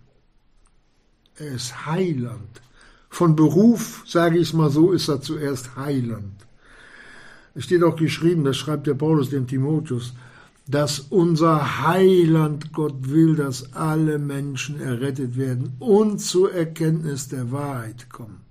Er 1.37 1.53
ist 1.53 1.87
Heiland. 1.87 2.61
Von 3.09 3.37
Beruf, 3.37 4.03
sage 4.07 4.39
ich 4.39 4.49
es 4.49 4.53
mal 4.53 4.71
so, 4.71 4.93
ist 4.93 5.09
er 5.09 5.21
zuerst 5.21 5.77
Heiland. 5.77 6.47
Es 7.55 7.65
steht 7.65 7.83
auch 7.83 7.97
geschrieben, 7.97 8.45
das 8.45 8.57
schreibt 8.57 8.87
der 8.87 8.95
Paulus 8.95 9.31
dem 9.31 9.47
Timotheus, 9.47 10.15
dass 10.67 11.01
unser 11.01 11.87
Heiland 11.87 12.73
Gott 12.73 13.11
will, 13.11 13.37
dass 13.37 13.75
alle 13.75 14.19
Menschen 14.19 14.81
errettet 14.81 15.37
werden 15.37 15.73
und 15.79 16.21
zur 16.21 16.53
Erkenntnis 16.53 17.29
der 17.29 17.51
Wahrheit 17.51 18.09
kommen. 18.11 18.42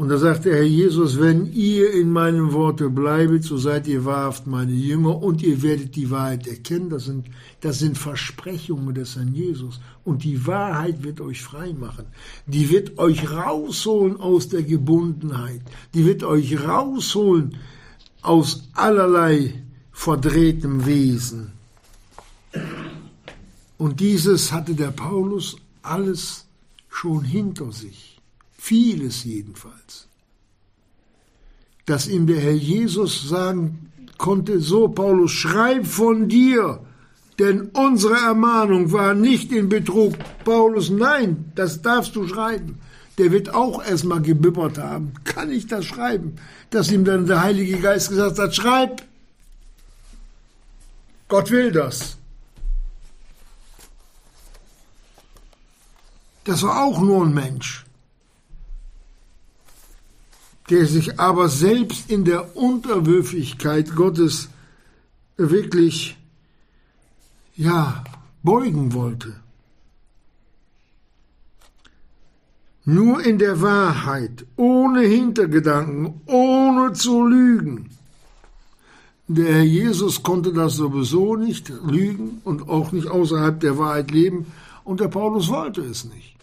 Und 0.00 0.08
da 0.08 0.16
sagt 0.16 0.46
der 0.46 0.54
Herr 0.54 0.62
Jesus, 0.62 1.20
wenn 1.20 1.52
ihr 1.52 1.92
in 1.92 2.10
meinem 2.10 2.54
Worte 2.54 2.88
bleibet, 2.88 3.44
so 3.44 3.58
seid 3.58 3.86
ihr 3.86 4.06
wahrhaft 4.06 4.46
meine 4.46 4.72
Jünger 4.72 5.22
und 5.22 5.42
ihr 5.42 5.60
werdet 5.60 5.94
die 5.94 6.10
Wahrheit 6.10 6.46
erkennen. 6.46 6.88
Das 6.88 7.04
sind, 7.04 7.26
das 7.60 7.80
sind 7.80 7.98
Versprechungen 7.98 8.94
des 8.94 9.16
Herrn 9.16 9.34
Jesus. 9.34 9.78
Und 10.02 10.24
die 10.24 10.46
Wahrheit 10.46 11.02
wird 11.02 11.20
euch 11.20 11.42
frei 11.42 11.74
machen. 11.74 12.06
Die 12.46 12.70
wird 12.70 12.98
euch 12.98 13.30
rausholen 13.30 14.18
aus 14.18 14.48
der 14.48 14.62
Gebundenheit. 14.62 15.60
Die 15.92 16.06
wird 16.06 16.24
euch 16.24 16.66
rausholen 16.66 17.58
aus 18.22 18.70
allerlei 18.72 19.52
verdrehtem 19.92 20.86
Wesen. 20.86 21.52
Und 23.76 24.00
dieses 24.00 24.50
hatte 24.50 24.72
der 24.72 24.92
Paulus 24.92 25.58
alles 25.82 26.46
schon 26.88 27.22
hinter 27.22 27.70
sich 27.70 28.09
vieles 28.60 29.24
jedenfalls, 29.24 30.06
dass 31.86 32.06
ihm 32.06 32.26
der 32.26 32.40
Herr 32.40 32.52
Jesus 32.52 33.28
sagen 33.28 33.90
konnte, 34.18 34.60
so 34.60 34.88
Paulus, 34.88 35.32
schreib 35.32 35.86
von 35.86 36.28
dir, 36.28 36.80
denn 37.38 37.70
unsere 37.72 38.16
Ermahnung 38.16 38.92
war 38.92 39.14
nicht 39.14 39.50
in 39.50 39.70
Betrug. 39.70 40.14
Paulus, 40.44 40.90
nein, 40.90 41.52
das 41.54 41.80
darfst 41.80 42.14
du 42.14 42.28
schreiben. 42.28 42.78
Der 43.16 43.32
wird 43.32 43.54
auch 43.54 43.82
erstmal 43.82 44.20
gebibbert 44.20 44.76
haben. 44.76 45.14
Kann 45.24 45.50
ich 45.50 45.66
das 45.66 45.86
schreiben? 45.86 46.36
Dass 46.68 46.92
ihm 46.92 47.04
dann 47.04 47.26
der 47.26 47.42
Heilige 47.42 47.78
Geist 47.78 48.10
gesagt 48.10 48.38
hat, 48.38 48.54
schreib. 48.54 49.02
Gott 51.28 51.50
will 51.50 51.72
das. 51.72 52.18
Das 56.44 56.62
war 56.62 56.84
auch 56.84 57.00
nur 57.00 57.24
ein 57.24 57.32
Mensch 57.32 57.86
der 60.70 60.86
sich 60.86 61.18
aber 61.18 61.48
selbst 61.48 62.10
in 62.10 62.24
der 62.24 62.56
Unterwürfigkeit 62.56 63.94
Gottes 63.94 64.48
wirklich, 65.36 66.16
ja, 67.56 68.04
beugen 68.42 68.94
wollte. 68.94 69.34
Nur 72.84 73.24
in 73.24 73.38
der 73.38 73.60
Wahrheit, 73.60 74.46
ohne 74.56 75.02
Hintergedanken, 75.02 76.20
ohne 76.26 76.92
zu 76.92 77.26
lügen. 77.26 77.90
Der 79.28 79.52
Herr 79.52 79.62
Jesus 79.62 80.22
konnte 80.22 80.52
das 80.52 80.74
sowieso 80.74 81.36
nicht 81.36 81.68
lügen 81.68 82.40
und 82.44 82.68
auch 82.68 82.90
nicht 82.90 83.06
außerhalb 83.06 83.60
der 83.60 83.78
Wahrheit 83.78 84.10
leben. 84.10 84.46
Und 84.82 85.00
der 85.00 85.08
Paulus 85.08 85.48
wollte 85.48 85.82
es 85.82 86.04
nicht. 86.04 86.34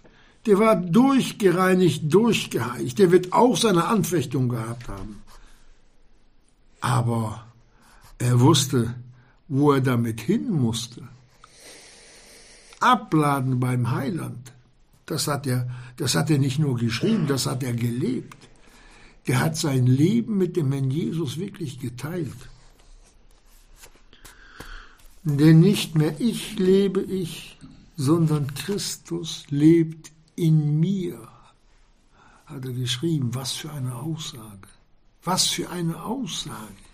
Der 0.47 0.59
war 0.59 0.77
durchgereinigt, 0.77 2.11
durchgeheiligt. 2.11 2.97
Der 2.99 3.11
wird 3.11 3.33
auch 3.33 3.57
seine 3.57 3.85
Anfechtung 3.85 4.47
gehabt 4.47 4.87
haben. 4.87 5.21
Aber 6.79 7.45
er 8.17 8.39
wusste, 8.39 8.95
wo 9.49 9.73
er 9.73 9.81
damit 9.81 10.21
hin 10.21 10.49
musste. 10.49 11.03
Abladen 12.79 13.59
beim 13.59 13.91
Heiland. 13.91 14.53
Das 15.05 15.27
hat 15.27 15.47
er, 15.47 15.69
das 15.97 16.15
hat 16.15 16.29
er 16.29 16.37
nicht 16.37 16.59
nur 16.59 16.77
geschrieben, 16.77 17.27
das 17.27 17.45
hat 17.45 17.61
er 17.61 17.73
gelebt. 17.73 18.37
Der 19.27 19.41
hat 19.41 19.57
sein 19.57 19.85
Leben 19.85 20.37
mit 20.37 20.55
dem 20.55 20.71
Herrn 20.71 20.89
Jesus 20.89 21.37
wirklich 21.37 21.79
geteilt. 21.79 22.49
Denn 25.23 25.59
nicht 25.59 25.95
mehr 25.95 26.15
ich 26.19 26.57
lebe 26.57 27.01
ich, 27.01 27.57
sondern 27.97 28.53
Christus 28.53 29.43
lebt 29.49 30.11
in 30.37 30.79
mir, 30.79 31.27
hat 32.45 32.63
er 32.63 32.71
geschrieben. 32.71 33.35
Was 33.35 33.51
für 33.51 33.71
eine 33.71 33.93
Aussage. 33.95 34.69
Was 35.23 35.47
für 35.47 35.69
eine 35.69 36.01
Aussage. 36.01 36.87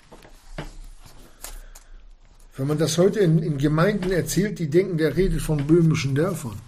Wenn 2.55 2.67
man 2.67 2.77
das 2.77 2.97
heute 2.97 3.19
in, 3.19 3.39
in 3.39 3.57
Gemeinden 3.57 4.11
erzählt, 4.11 4.59
die 4.59 4.69
denken, 4.69 4.97
der 4.97 5.15
redet 5.15 5.41
von 5.41 5.67
böhmischen 5.67 6.15
Dörfern. 6.15 6.59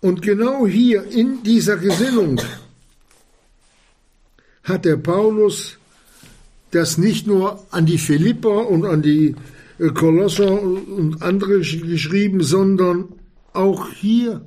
Und 0.00 0.22
genau 0.22 0.66
hier 0.66 1.04
in 1.04 1.42
dieser 1.42 1.76
Gesinnung 1.76 2.40
hat 4.64 4.84
der 4.84 4.96
Paulus 4.96 5.78
das 6.70 6.98
nicht 6.98 7.26
nur 7.26 7.64
an 7.70 7.86
die 7.86 7.98
Philipper 7.98 8.68
und 8.68 8.86
an 8.86 9.02
die 9.02 9.34
Kolosser 9.88 10.60
und 10.62 11.22
andere 11.22 11.60
geschrieben, 11.60 12.42
sondern 12.42 13.08
auch 13.52 13.90
hier 13.90 14.46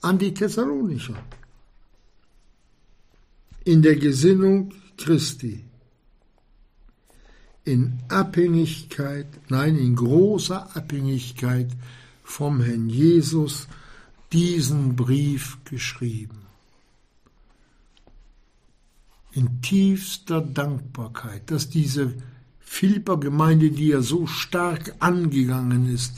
an 0.00 0.18
die 0.18 0.34
Thessalonicher. 0.34 1.16
In 3.64 3.82
der 3.82 3.96
Gesinnung 3.96 4.74
Christi. 4.96 5.64
In 7.64 8.00
Abhängigkeit, 8.08 9.28
nein, 9.48 9.76
in 9.76 9.94
großer 9.94 10.76
Abhängigkeit 10.76 11.70
vom 12.24 12.60
Herrn 12.60 12.88
Jesus 12.88 13.68
diesen 14.32 14.96
Brief 14.96 15.58
geschrieben 15.64 16.42
in 19.32 19.62
tiefster 19.62 20.40
Dankbarkeit, 20.40 21.50
dass 21.50 21.68
diese 21.68 22.14
Philipper 22.72 23.18
Gemeinde, 23.18 23.70
die 23.70 23.88
ja 23.88 24.00
so 24.00 24.26
stark 24.26 24.94
angegangen 24.98 25.92
ist, 25.92 26.14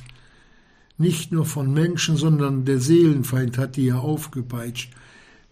nicht 0.97 1.33
nur 1.33 1.47
von 1.47 1.75
Menschen, 1.75 2.17
sondern 2.17 2.65
der 2.65 2.79
Seelenfeind 2.79 3.59
hat 3.59 3.75
die 3.75 3.87
ja 3.87 3.99
aufgepeitscht, 3.99 4.93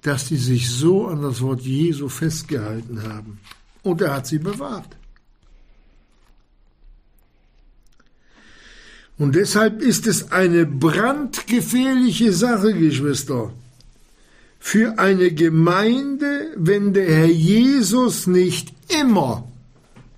dass 0.03 0.29
die 0.29 0.37
sich 0.37 0.71
so 0.71 1.09
an 1.09 1.21
das 1.21 1.43
Wort 1.43 1.63
Jesu 1.63 2.09
festgehalten 2.09 3.03
haben. 3.03 3.41
Und 3.83 4.01
er 4.01 4.15
hat 4.15 4.29
sie 4.29 4.39
bewahrt. 4.39 4.97
Und 9.19 9.35
deshalb 9.35 9.83
ist 9.83 10.07
es 10.07 10.31
eine 10.31 10.67
brandgefährliche 10.67 12.33
Sache, 12.33 12.75
Geschwister, 12.75 13.53
für 14.61 15.01
eine 15.01 15.33
Gemeinde, 15.33 16.53
wenn 16.57 16.95
der 16.95 17.13
Herr 17.13 17.27
Jesus 17.27 18.29
nicht 18.29 18.73
immer 19.03 19.52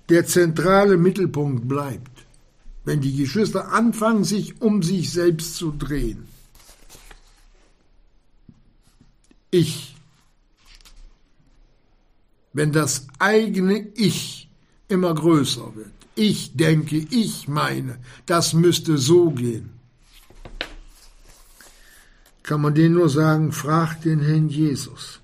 der 0.09 0.25
zentrale 0.25 0.97
Mittelpunkt 0.97 1.67
bleibt. 1.67 2.11
Wenn 2.83 3.01
die 3.01 3.15
Geschwister 3.15 3.71
anfangen, 3.71 4.23
sich 4.23 4.61
um 4.61 4.83
sich 4.83 5.11
selbst 5.11 5.55
zu 5.55 5.71
drehen. 5.71 6.27
Ich. 9.49 9.95
Wenn 12.53 12.71
das 12.71 13.07
eigene 13.19 13.79
Ich 13.95 14.49
immer 14.87 15.13
größer 15.13 15.75
wird. 15.75 15.91
Ich 16.15 16.55
denke, 16.55 16.97
ich 16.97 17.47
meine, 17.47 17.97
das 18.25 18.53
müsste 18.53 18.97
so 18.97 19.31
gehen 19.31 19.75
kann 22.45 22.61
man 22.61 22.75
denen 22.75 22.93
nur 22.93 23.09
sagen, 23.09 23.51
frag 23.51 24.01
den 24.01 24.21
Herrn 24.21 24.49
Jesus. 24.49 25.19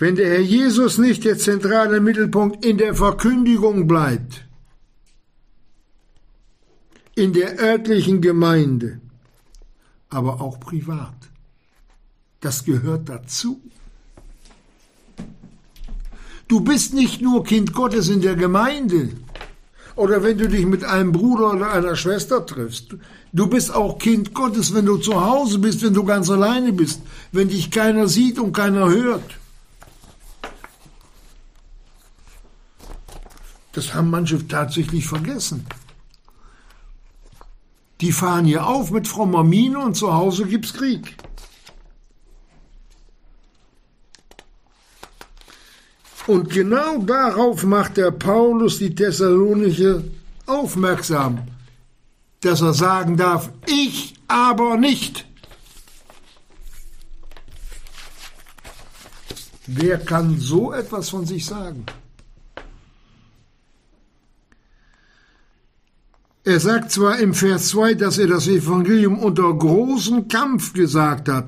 Wenn 0.00 0.16
der 0.16 0.30
Herr 0.30 0.40
Jesus 0.40 0.96
nicht 0.96 1.26
der 1.26 1.36
zentrale 1.36 2.00
Mittelpunkt 2.00 2.64
in 2.64 2.78
der 2.78 2.94
Verkündigung 2.94 3.86
bleibt, 3.86 4.46
in 7.14 7.34
der 7.34 7.58
örtlichen 7.58 8.22
Gemeinde, 8.22 8.98
aber 10.08 10.40
auch 10.40 10.58
privat, 10.58 11.14
das 12.40 12.64
gehört 12.64 13.10
dazu. 13.10 13.60
Du 16.48 16.60
bist 16.60 16.94
nicht 16.94 17.20
nur 17.20 17.44
Kind 17.44 17.74
Gottes 17.74 18.08
in 18.08 18.22
der 18.22 18.36
Gemeinde 18.36 19.10
oder 19.96 20.22
wenn 20.22 20.38
du 20.38 20.48
dich 20.48 20.64
mit 20.64 20.82
einem 20.82 21.12
Bruder 21.12 21.52
oder 21.52 21.72
einer 21.72 21.94
Schwester 21.94 22.46
triffst. 22.46 22.96
Du 23.34 23.48
bist 23.48 23.74
auch 23.74 23.98
Kind 23.98 24.32
Gottes, 24.32 24.72
wenn 24.72 24.86
du 24.86 24.96
zu 24.96 25.22
Hause 25.22 25.58
bist, 25.58 25.82
wenn 25.82 25.92
du 25.92 26.04
ganz 26.04 26.30
alleine 26.30 26.72
bist, 26.72 27.02
wenn 27.32 27.50
dich 27.50 27.70
keiner 27.70 28.08
sieht 28.08 28.38
und 28.38 28.54
keiner 28.54 28.88
hört. 28.88 29.39
Das 33.72 33.94
haben 33.94 34.10
manche 34.10 34.46
tatsächlich 34.46 35.06
vergessen. 35.06 35.66
Die 38.00 38.12
fahren 38.12 38.46
hier 38.46 38.66
auf 38.66 38.90
mit 38.90 39.06
frommer 39.06 39.44
Miene 39.44 39.78
und 39.78 39.94
zu 39.94 40.12
Hause 40.12 40.46
gibt's 40.46 40.72
Krieg. 40.72 41.16
Und 46.26 46.50
genau 46.50 46.98
darauf 46.98 47.64
macht 47.64 47.96
der 47.96 48.10
Paulus 48.10 48.78
die 48.78 48.94
Thessalonicher 48.94 50.02
aufmerksam 50.46 51.46
dass 52.40 52.62
er 52.62 52.74
sagen 52.74 53.16
darf, 53.16 53.50
ich 53.66 54.14
aber 54.26 54.76
nicht. 54.76 55.26
Wer 59.66 59.98
kann 59.98 60.40
so 60.40 60.72
etwas 60.72 61.10
von 61.10 61.26
sich 61.26 61.46
sagen? 61.46 61.86
Er 66.44 66.58
sagt 66.58 66.90
zwar 66.90 67.18
im 67.18 67.34
Vers 67.34 67.68
2, 67.68 67.94
dass 67.94 68.16
er 68.16 68.26
das 68.26 68.48
Evangelium 68.48 69.18
unter 69.18 69.52
großem 69.52 70.28
Kampf 70.28 70.72
gesagt 70.72 71.28
hat 71.28 71.46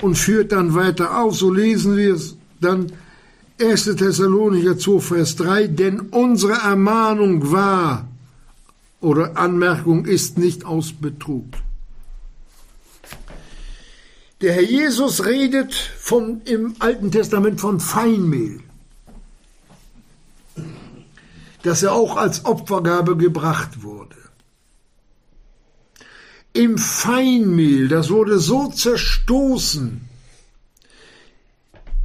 und 0.00 0.16
führt 0.16 0.50
dann 0.50 0.74
weiter 0.74 1.20
aus, 1.20 1.38
so 1.38 1.52
lesen 1.52 1.96
wir 1.96 2.14
es 2.14 2.36
dann 2.60 2.90
1. 3.60 3.84
Thessalonicher 3.84 4.76
2, 4.76 4.98
Vers 4.98 5.36
3, 5.36 5.68
denn 5.68 6.00
unsere 6.00 6.54
Ermahnung 6.54 7.52
war, 7.52 8.08
oder 9.00 9.36
Anmerkung 9.36 10.06
ist 10.06 10.38
nicht 10.38 10.64
aus 10.64 10.92
Betrug. 10.92 11.46
Der 14.40 14.54
Herr 14.54 14.62
Jesus 14.62 15.24
redet 15.24 15.72
von, 15.72 16.40
im 16.46 16.74
Alten 16.80 17.12
Testament 17.12 17.60
von 17.60 17.78
Feinmehl, 17.78 18.58
das 21.62 21.84
er 21.84 21.92
auch 21.92 22.16
als 22.16 22.44
Opfergabe 22.44 23.16
gebracht 23.16 23.84
wurde. 23.84 24.21
Im 26.54 26.76
Feinmehl, 26.76 27.88
das 27.88 28.10
wurde 28.10 28.38
so 28.38 28.68
zerstoßen, 28.68 30.02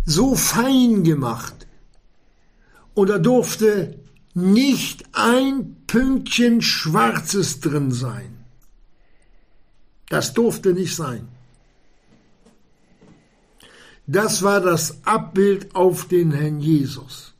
so 0.06 0.36
fein 0.36 1.04
gemacht, 1.04 1.68
und 2.94 3.10
da 3.10 3.20
durfte 3.20 4.00
nicht 4.34 5.04
ein 5.12 5.76
Pünktchen 5.86 6.62
Schwarzes 6.62 7.60
drin 7.60 7.92
sein. 7.92 8.46
Das 10.10 10.34
durfte 10.34 10.74
nicht 10.74 10.96
sein. 10.96 11.28
Das 14.08 14.42
war 14.42 14.62
das 14.62 15.06
Abbild 15.06 15.76
auf 15.76 16.08
den 16.08 16.32
Herrn 16.32 16.60
Jesus. 16.60 17.34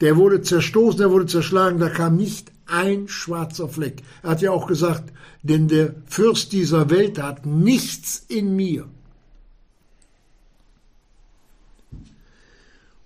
Der 0.00 0.16
wurde 0.16 0.42
zerstoßen, 0.42 0.98
der 0.98 1.10
wurde 1.10 1.26
zerschlagen, 1.26 1.78
da 1.78 1.88
kam 1.88 2.16
nicht 2.16 2.50
ein 2.68 3.08
schwarzer 3.08 3.68
Fleck. 3.68 4.02
Er 4.22 4.30
hat 4.30 4.42
ja 4.42 4.50
auch 4.52 4.66
gesagt, 4.66 5.12
denn 5.42 5.68
der 5.68 5.94
Fürst 6.06 6.52
dieser 6.52 6.90
Welt 6.90 7.20
hat 7.20 7.46
nichts 7.46 8.24
in 8.28 8.54
mir. 8.54 8.86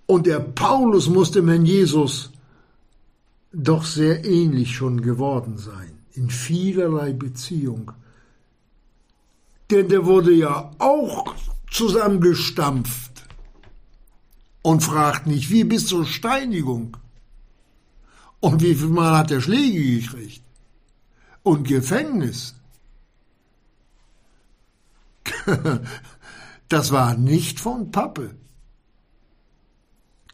Und 0.05 0.27
der 0.27 0.39
Paulus 0.39 1.09
musste 1.09 1.39
dem 1.39 1.49
Herrn 1.49 1.65
Jesus 1.65 2.31
doch 3.51 3.85
sehr 3.85 4.25
ähnlich 4.25 4.75
schon 4.75 5.01
geworden 5.01 5.57
sein, 5.57 5.97
in 6.13 6.29
vielerlei 6.29 7.13
Beziehung. 7.13 7.91
denn 9.73 9.87
der 9.87 10.05
wurde 10.05 10.31
ja 10.31 10.71
auch 10.77 11.33
zusammengestampft 11.71 13.25
und 14.61 14.83
fragt 14.83 15.25
nicht, 15.25 15.49
wie 15.49 15.63
bis 15.63 15.87
zur 15.87 16.05
Steinigung. 16.05 16.95
Und 18.43 18.61
wie 18.61 18.75
viel 18.75 18.89
Mal 18.89 19.17
hat 19.17 19.31
er 19.31 19.39
Schläge 19.39 20.01
gekriegt? 20.01 20.43
Und 21.43 21.65
Gefängnis. 21.65 22.55
Das 26.69 26.91
war 26.91 27.15
nicht 27.15 27.59
von 27.59 27.91
Pappe. 27.91 28.35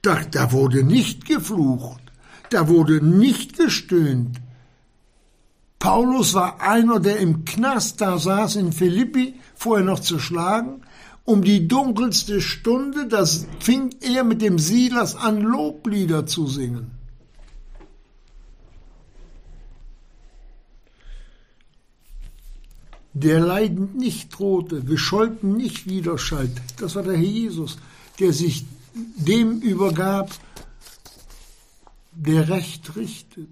Da, 0.02 0.22
da 0.24 0.54
wurde 0.54 0.84
nicht 0.84 1.26
geflucht, 1.26 2.02
da 2.50 2.70
wurde 2.70 3.04
nicht 3.06 3.58
gestöhnt. 3.58 4.40
Paulus 5.80 6.34
war 6.34 6.62
einer, 6.62 7.02
der 7.02 7.18
im 7.18 7.44
Knast 7.44 8.00
da 8.00 8.18
saß 8.18 8.56
in 8.56 8.72
Philippi, 8.72 9.40
vorher 9.54 9.86
noch 9.86 10.00
zu 10.00 10.18
schlagen. 10.18 10.84
Um 11.26 11.44
die 11.44 11.68
dunkelste 11.68 12.40
Stunde, 12.40 13.08
das 13.08 13.48
fing 13.60 13.94
er 14.00 14.24
mit 14.24 14.42
dem 14.42 14.60
Silas 14.60 15.16
an, 15.16 15.42
Loblieder 15.42 16.26
zu 16.26 16.48
singen. 16.48 16.99
Der 23.24 23.40
leidend 23.40 23.96
nicht 23.96 24.38
drohte, 24.38 24.82
gescholten 24.82 25.58
nicht 25.58 25.88
widerschallt. 25.88 26.52
Das 26.78 26.96
war 26.96 27.04
der 27.04 27.18
Herr 27.18 27.24
Jesus, 27.24 27.78
der 28.20 28.34
sich 28.34 28.66
dem 28.94 29.60
übergab, 29.60 30.32
der 32.14 32.50
Recht 32.50 32.96
richtet. 32.96 33.50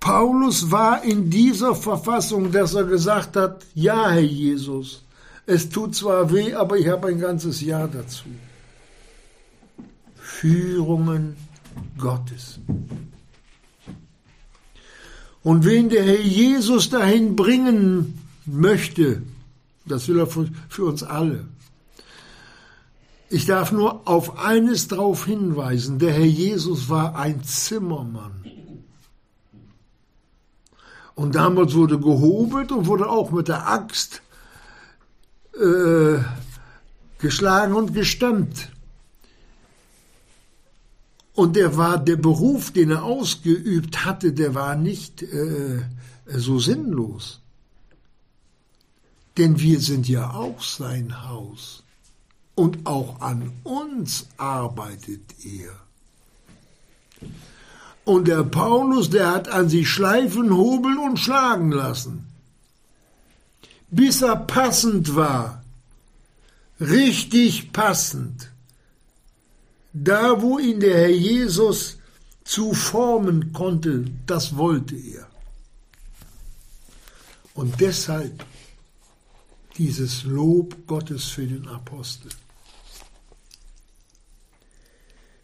Paulus 0.00 0.70
war 0.70 1.02
in 1.04 1.28
dieser 1.28 1.74
Verfassung, 1.74 2.52
dass 2.52 2.74
er 2.74 2.84
gesagt 2.84 3.36
hat, 3.36 3.66
ja, 3.74 4.10
Herr 4.10 4.20
Jesus, 4.20 5.04
es 5.44 5.68
tut 5.68 5.94
zwar 5.94 6.32
weh, 6.32 6.54
aber 6.54 6.78
ich 6.78 6.88
habe 6.88 7.08
ein 7.08 7.20
ganzes 7.20 7.60
Jahr 7.60 7.88
dazu. 7.88 8.24
Führungen 10.16 11.36
Gottes. 11.98 12.60
Und 15.42 15.64
wen 15.64 15.88
der 15.88 16.04
Herr 16.04 16.20
Jesus 16.20 16.90
dahin 16.90 17.36
bringen 17.36 18.22
möchte, 18.44 19.22
das 19.86 20.08
will 20.08 20.18
er 20.18 20.26
für, 20.26 20.84
uns 20.84 21.02
alle. 21.02 21.44
Ich 23.30 23.46
darf 23.46 23.72
nur 23.72 24.08
auf 24.08 24.38
eines 24.38 24.88
darauf 24.88 25.26
hinweisen, 25.26 25.98
der 25.98 26.12
Herr 26.12 26.24
Jesus 26.24 26.88
war 26.88 27.16
ein 27.16 27.44
Zimmermann. 27.44 28.44
Und 31.14 31.34
damals 31.34 31.74
wurde 31.74 31.98
gehobelt 31.98 32.70
und 32.70 32.86
wurde 32.86 33.08
auch 33.08 33.30
mit 33.30 33.48
der 33.48 33.68
Axt 33.68 34.22
äh, 35.54 36.18
geschlagen 37.18 37.74
und 37.74 37.92
gestemmt. 37.92 38.70
Und 41.38 41.54
der 41.54 41.76
war, 41.76 41.98
der 41.98 42.16
Beruf, 42.16 42.72
den 42.72 42.90
er 42.90 43.04
ausgeübt 43.04 44.04
hatte, 44.04 44.32
der 44.32 44.56
war 44.56 44.74
nicht 44.74 45.22
äh, 45.22 45.82
so 46.26 46.58
sinnlos. 46.58 47.40
Denn 49.36 49.60
wir 49.60 49.78
sind 49.78 50.08
ja 50.08 50.32
auch 50.32 50.60
sein 50.60 51.28
Haus. 51.28 51.84
Und 52.56 52.84
auch 52.88 53.20
an 53.20 53.52
uns 53.62 54.26
arbeitet 54.36 55.22
er. 55.44 55.70
Und 58.04 58.26
der 58.26 58.42
Paulus, 58.42 59.08
der 59.08 59.30
hat 59.30 59.46
an 59.48 59.68
sich 59.68 59.88
schleifen, 59.88 60.52
hobeln 60.52 60.98
und 60.98 61.20
schlagen 61.20 61.70
lassen. 61.70 62.26
Bis 63.92 64.22
er 64.22 64.34
passend 64.34 65.14
war. 65.14 65.62
Richtig 66.80 67.72
passend. 67.72 68.50
Da, 70.04 70.40
wo 70.40 70.58
ihn 70.58 70.80
der 70.80 70.96
Herr 70.96 71.10
Jesus 71.10 71.98
zu 72.44 72.72
formen 72.72 73.52
konnte, 73.52 74.04
das 74.26 74.56
wollte 74.56 74.94
er. 74.96 75.26
Und 77.54 77.80
deshalb 77.80 78.44
dieses 79.76 80.24
Lob 80.24 80.86
Gottes 80.86 81.24
für 81.24 81.46
den 81.46 81.66
Apostel. 81.68 82.30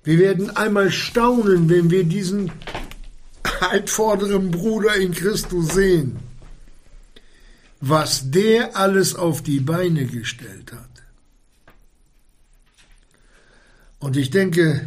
Wir 0.05 0.19
werden 0.19 0.57
einmal 0.57 0.91
staunen, 0.91 1.69
wenn 1.69 1.91
wir 1.91 2.05
diesen 2.05 2.53
altvorderen 3.61 4.51
Bruder 4.51 4.95
in 4.97 5.13
Christus 5.13 5.75
sehen, 5.75 6.19
was 7.81 8.31
der 8.31 8.77
alles 8.77 9.15
auf 9.15 9.43
die 9.43 9.61
Beine 9.61 10.07
gestellt 10.07 10.73
hat. 10.73 10.94
Und 14.05 14.19
ich 14.19 14.29
denke, 14.29 14.87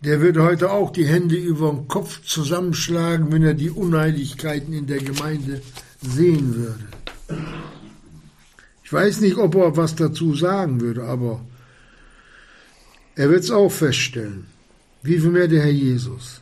der 0.00 0.20
würde 0.20 0.42
heute 0.42 0.72
auch 0.72 0.90
die 0.90 1.06
Hände 1.06 1.36
über 1.36 1.70
den 1.70 1.86
Kopf 1.86 2.22
zusammenschlagen, 2.24 3.30
wenn 3.30 3.44
er 3.44 3.54
die 3.54 3.70
Unheiligkeiten 3.70 4.72
in 4.72 4.88
der 4.88 4.98
Gemeinde 4.98 5.62
sehen 6.00 6.56
würde. 6.56 6.88
Ich 8.82 8.92
weiß 8.92 9.20
nicht, 9.20 9.36
ob 9.36 9.54
er 9.54 9.76
was 9.76 9.94
dazu 9.94 10.34
sagen 10.34 10.80
würde, 10.80 11.04
aber 11.04 11.40
er 13.14 13.30
wird 13.30 13.44
es 13.44 13.52
auch 13.52 13.70
feststellen. 13.70 14.46
Wie 15.04 15.20
viel 15.20 15.30
mehr 15.30 15.46
der 15.46 15.62
Herr 15.62 15.70
Jesus. 15.70 16.40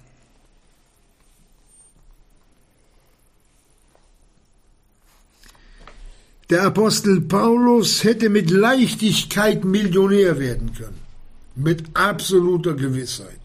Der 6.49 6.63
Apostel 6.63 7.21
Paulus 7.21 8.05
hätte 8.05 8.31
mit 8.31 8.49
Leichtigkeit 8.51 9.67
Millionär 9.67 10.39
werden 10.39 10.73
können 10.73 11.10
mit 11.55 11.85
absoluter 11.95 12.75
Gewissheit. 12.75 13.41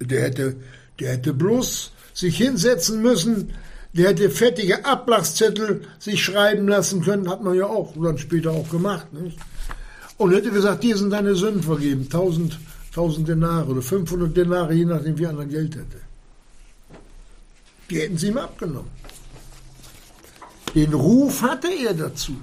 Der 0.00 0.22
hätte, 0.22 0.56
der 1.00 1.12
hätte 1.12 1.32
bloß 1.32 1.92
sich 2.12 2.36
hinsetzen 2.36 3.02
müssen, 3.02 3.52
der 3.92 4.08
hätte 4.08 4.30
fettige 4.30 4.84
Ablachszettel 4.84 5.82
sich 5.98 6.22
schreiben 6.22 6.66
lassen 6.68 7.02
können, 7.02 7.28
hat 7.28 7.42
man 7.42 7.54
ja 7.54 7.66
auch 7.66 7.94
dann 7.94 8.18
später 8.18 8.50
auch 8.50 8.68
gemacht, 8.68 9.12
nicht? 9.12 9.38
Und 10.16 10.32
hätte 10.32 10.50
gesagt, 10.50 10.82
dir 10.82 10.96
sind 10.96 11.10
deine 11.10 11.34
Sünden 11.34 11.62
vergeben, 11.62 12.02
1000, 12.02 12.58
1000 12.90 13.28
Denare 13.28 13.70
oder 13.70 13.82
500 13.82 14.36
Denare, 14.36 14.74
je 14.74 14.84
nachdem, 14.84 15.18
wie 15.18 15.26
einer 15.26 15.44
Geld 15.44 15.74
hätte. 15.74 16.00
Die 17.90 18.00
hätten 18.00 18.18
sie 18.18 18.28
ihm 18.28 18.38
abgenommen. 18.38 18.90
Den 20.74 20.92
Ruf 20.92 21.42
hatte 21.42 21.68
er 21.68 21.94
dazu, 21.94 22.36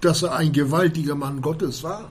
dass 0.00 0.22
er 0.22 0.36
ein 0.36 0.52
gewaltiger 0.52 1.14
Mann 1.14 1.40
Gottes 1.40 1.82
war. 1.82 2.10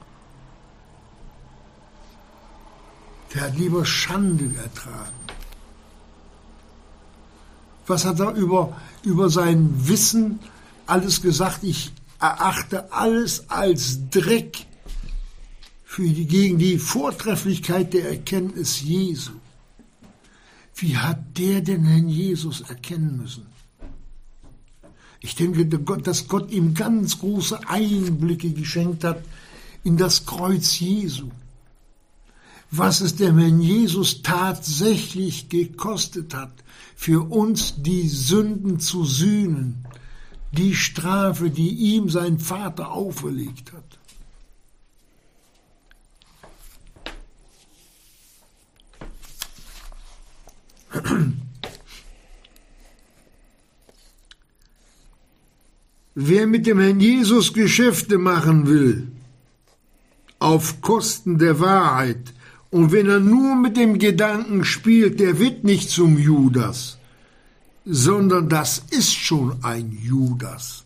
Der 3.34 3.44
hat 3.44 3.58
lieber 3.58 3.86
Schande 3.86 4.52
ertragen. 4.58 5.16
Was 7.88 8.06
hat 8.06 8.20
er 8.20 8.34
über, 8.34 8.78
über 9.04 9.30
sein 9.30 9.88
Wissen 9.88 10.40
alles 10.86 11.22
gesagt? 11.22 11.64
Ich 11.64 11.92
erachte 12.20 12.92
alles 12.92 13.50
als 13.50 14.10
Dreck 14.10 14.66
für 15.84 16.08
die, 16.08 16.26
gegen 16.26 16.58
die 16.58 16.78
Vortrefflichkeit 16.78 17.94
der 17.94 18.10
Erkenntnis 18.10 18.82
Jesu. 18.82 19.34
Wie 20.76 20.98
hat 20.98 21.38
der 21.38 21.62
denn 21.62 21.86
Herrn 21.86 22.10
Jesus 22.10 22.62
erkennen 22.62 23.18
müssen? 23.18 23.46
Ich 25.20 25.36
denke, 25.36 25.66
dass 25.66 26.28
Gott 26.28 26.52
ihm 26.52 26.74
ganz 26.74 27.20
große 27.20 27.68
Einblicke 27.68 28.52
geschenkt 28.52 29.04
hat 29.04 29.24
in 29.84 29.98
das 29.98 30.26
Kreuz 30.26 30.80
Jesu 30.80 31.30
was 32.72 33.02
es 33.02 33.18
dem 33.18 33.38
Herrn 33.38 33.60
Jesus 33.60 34.22
tatsächlich 34.22 35.50
gekostet 35.50 36.34
hat, 36.34 36.64
für 36.96 37.30
uns 37.30 37.76
die 37.82 38.08
Sünden 38.08 38.80
zu 38.80 39.04
sühnen, 39.04 39.86
die 40.54 40.74
Strafe, 40.74 41.50
die 41.50 41.70
ihm 41.70 42.10
sein 42.10 42.40
Vater 42.40 42.92
auferlegt 42.92 43.74
hat. 43.74 43.84
Wer 56.16 56.48
mit 56.48 56.68
dem 56.68 56.80
Herrn 56.80 57.00
Jesus 57.00 57.54
Geschäfte 57.54 58.18
machen 58.18 58.68
will, 58.68 59.12
auf 60.40 60.82
Kosten 60.82 61.38
der 61.38 61.60
Wahrheit, 61.60 62.34
und 62.72 62.92
wenn 62.92 63.10
er 63.10 63.20
nur 63.20 63.56
mit 63.56 63.78
dem 63.78 64.00
Gedanken 64.00 64.66
spielt, 64.66 65.20
der 65.20 65.40
wird 65.40 65.64
nicht 65.64 65.90
zum 65.90 66.18
Judas, 66.18 66.98
sondern 67.86 68.50
das 68.50 68.84
ist 68.90 69.14
schon 69.14 69.64
ein 69.64 69.92
Judas. 70.02 70.86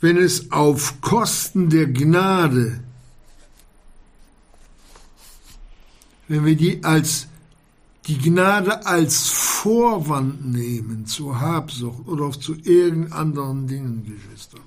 Wenn 0.00 0.16
es 0.16 0.50
auf 0.50 1.00
Kosten 1.00 1.70
der 1.70 1.86
Gnade 1.86 2.80
wenn 6.32 6.46
wir 6.46 6.56
die 6.56 6.82
als 6.82 7.26
die 8.06 8.18
Gnade 8.18 8.84
als 8.84 9.28
Vorwand 9.28 10.44
nehmen 10.52 11.06
zur 11.06 11.40
Habsucht 11.40 12.08
oder 12.08 12.30
zu 12.32 12.54
irgendeinen 12.54 13.12
anderen 13.12 13.66
Dingen, 13.68 14.04
Geschwister. 14.04 14.58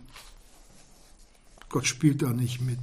Gott 1.70 1.86
spielt 1.86 2.22
da 2.22 2.32
nicht 2.32 2.62
mit. 2.62 2.80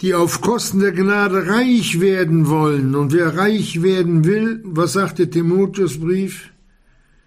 Die 0.00 0.14
auf 0.14 0.40
Kosten 0.40 0.80
der 0.80 0.92
Gnade 0.92 1.46
reich 1.46 2.00
werden 2.00 2.48
wollen. 2.48 2.94
Und 2.94 3.12
wer 3.12 3.36
reich 3.36 3.82
werden 3.82 4.24
will, 4.24 4.62
was 4.64 4.94
sagt 4.94 5.18
der 5.18 5.30
Timotheusbrief? 5.30 6.52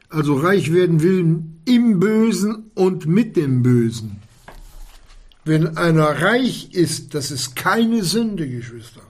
Also 0.10 0.36
reich 0.36 0.74
werden 0.74 1.04
will 1.04 1.44
im 1.66 2.00
Bösen 2.00 2.72
und 2.74 3.06
mit 3.06 3.36
dem 3.38 3.62
Bösen. 3.62 4.23
Wenn 5.46 5.78
einer 5.78 6.22
reich 6.22 6.74
ist, 6.74 7.14
das 7.14 7.32
ist 7.32 7.56
keine 7.56 8.04
Sünde, 8.04 8.48
Geschwister. 8.48 9.02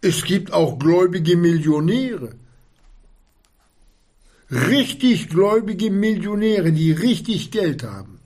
Es 0.00 0.24
gibt 0.24 0.52
auch 0.52 0.78
gläubige 0.78 1.36
Millionäre. 1.36 2.34
Richtig 4.50 5.28
gläubige 5.28 5.90
Millionäre, 5.90 6.72
die 6.72 6.92
richtig 6.92 7.50
Geld 7.50 7.82
haben. 7.82 8.18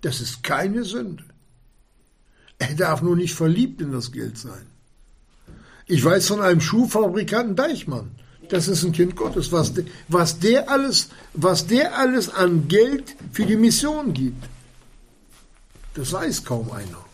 Das 0.00 0.20
ist 0.20 0.42
keine 0.42 0.84
Sünde. 0.84 1.24
Er 2.58 2.74
darf 2.74 3.02
nur 3.02 3.16
nicht 3.16 3.34
verliebt 3.34 3.80
in 3.80 3.92
das 3.92 4.10
Geld 4.10 4.36
sein. 4.36 4.66
Ich 5.86 6.04
weiß 6.04 6.26
von 6.28 6.40
einem 6.40 6.60
Schuhfabrikanten 6.60 7.56
Deichmann. 7.56 8.10
Das 8.48 8.66
ist 8.66 8.82
ein 8.82 8.92
Kind 8.92 9.14
Gottes, 9.14 9.52
was, 9.52 9.72
was, 10.08 10.38
der 10.40 10.70
alles, 10.70 11.10
was 11.34 11.66
der 11.66 11.98
alles 11.98 12.28
an 12.28 12.68
Geld 12.68 13.14
für 13.32 13.44
die 13.44 13.56
Mission 13.56 14.12
gibt. 14.12 14.44
Das 15.98 16.12
weiß 16.12 16.44
kaum 16.44 16.70
einer. 16.70 17.04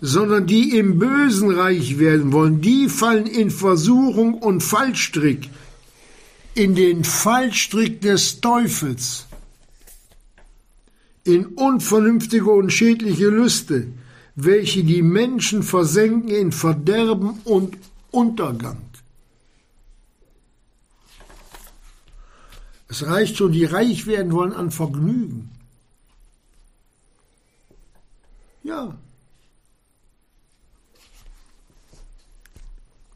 Sondern 0.00 0.46
die 0.46 0.78
im 0.78 0.98
Bösen 0.98 1.50
reich 1.50 1.98
werden 1.98 2.32
wollen, 2.32 2.62
die 2.62 2.88
fallen 2.88 3.26
in 3.26 3.50
Versuchung 3.50 4.32
und 4.32 4.62
Fallstrick, 4.62 5.50
in 6.54 6.74
den 6.74 7.04
Fallstrick 7.04 8.00
des 8.00 8.40
Teufels, 8.40 9.26
in 11.24 11.44
unvernünftige 11.44 12.50
und 12.50 12.72
schädliche 12.72 13.28
Lüste, 13.28 13.88
welche 14.36 14.84
die 14.84 15.02
Menschen 15.02 15.62
versenken 15.62 16.30
in 16.30 16.50
Verderben 16.50 17.40
und 17.44 17.76
Untergang. 18.10 18.78
Es 22.88 23.06
reicht 23.06 23.36
schon, 23.36 23.52
die 23.52 23.66
reich 23.66 24.06
werden 24.06 24.32
wollen 24.32 24.54
an 24.54 24.70
Vergnügen. 24.70 25.57
Ja. 28.68 28.96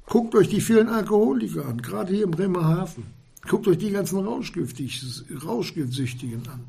Guckt 0.06 0.34
euch 0.34 0.48
die 0.48 0.62
vielen 0.62 0.88
Alkoholiker 0.88 1.66
an, 1.66 1.82
gerade 1.82 2.14
hier 2.14 2.24
im 2.24 2.30
Bremerhaven. 2.30 3.04
Guckt 3.46 3.68
euch 3.68 3.76
die 3.76 3.90
ganzen 3.90 4.26
Rauschgiftsüchtigen 4.26 6.48
an. 6.48 6.64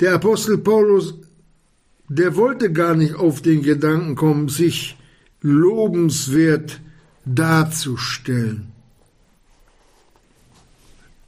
Der 0.00 0.14
Apostel 0.14 0.56
Paulus, 0.58 1.14
der 2.08 2.36
wollte 2.36 2.72
gar 2.72 2.94
nicht 2.94 3.16
auf 3.16 3.42
den 3.42 3.60
Gedanken 3.62 4.14
kommen, 4.14 4.48
sich 4.48 4.96
lobenswert 5.42 6.80
darzustellen. 7.26 8.72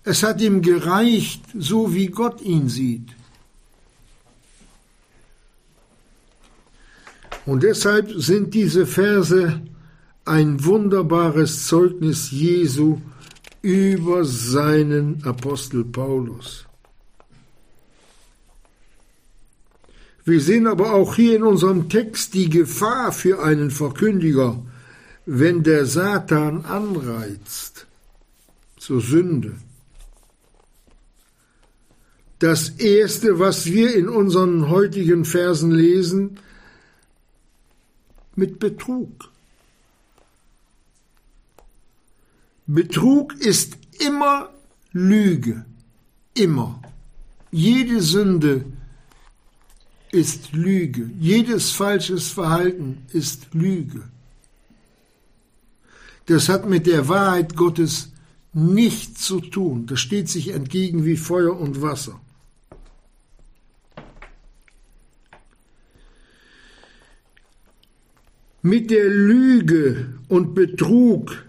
Es 0.04 0.22
hat 0.22 0.40
ihm 0.42 0.60
gereicht, 0.60 1.42
so 1.58 1.94
wie 1.94 2.08
Gott 2.08 2.42
ihn 2.42 2.68
sieht. 2.68 3.08
Und 7.46 7.62
deshalb 7.62 8.10
sind 8.12 8.54
diese 8.54 8.86
Verse 8.86 9.60
ein 10.24 10.64
wunderbares 10.64 11.66
Zeugnis 11.66 12.30
Jesu 12.30 13.00
über 13.62 14.24
seinen 14.24 15.24
Apostel 15.24 15.84
Paulus. 15.84 16.66
Wir 20.26 20.40
sehen 20.40 20.66
aber 20.66 20.94
auch 20.94 21.16
hier 21.16 21.36
in 21.36 21.42
unserem 21.42 21.90
Text 21.90 22.32
die 22.32 22.48
Gefahr 22.48 23.12
für 23.12 23.42
einen 23.42 23.70
Verkündiger, 23.70 24.58
wenn 25.26 25.62
der 25.62 25.84
Satan 25.84 26.64
anreizt 26.64 27.86
zur 28.78 29.02
Sünde. 29.02 29.52
Das 32.44 32.68
Erste, 32.68 33.38
was 33.38 33.64
wir 33.64 33.94
in 33.94 34.06
unseren 34.06 34.68
heutigen 34.68 35.24
Versen 35.24 35.70
lesen, 35.70 36.38
mit 38.36 38.58
Betrug. 38.58 39.30
Betrug 42.66 43.32
ist 43.40 43.78
immer 43.98 44.50
Lüge, 44.92 45.64
immer. 46.34 46.82
Jede 47.50 48.02
Sünde 48.02 48.66
ist 50.12 50.52
Lüge, 50.52 51.08
jedes 51.18 51.70
falsches 51.70 52.28
Verhalten 52.28 53.06
ist 53.14 53.54
Lüge. 53.54 54.02
Das 56.26 56.50
hat 56.50 56.68
mit 56.68 56.86
der 56.86 57.08
Wahrheit 57.08 57.56
Gottes 57.56 58.12
nichts 58.52 59.22
zu 59.22 59.40
tun. 59.40 59.86
Das 59.86 59.98
steht 59.98 60.28
sich 60.28 60.48
entgegen 60.48 61.06
wie 61.06 61.16
Feuer 61.16 61.58
und 61.58 61.80
Wasser. 61.80 62.20
Mit 68.66 68.90
der 68.90 69.10
Lüge 69.10 70.14
und 70.28 70.54
Betrug 70.54 71.44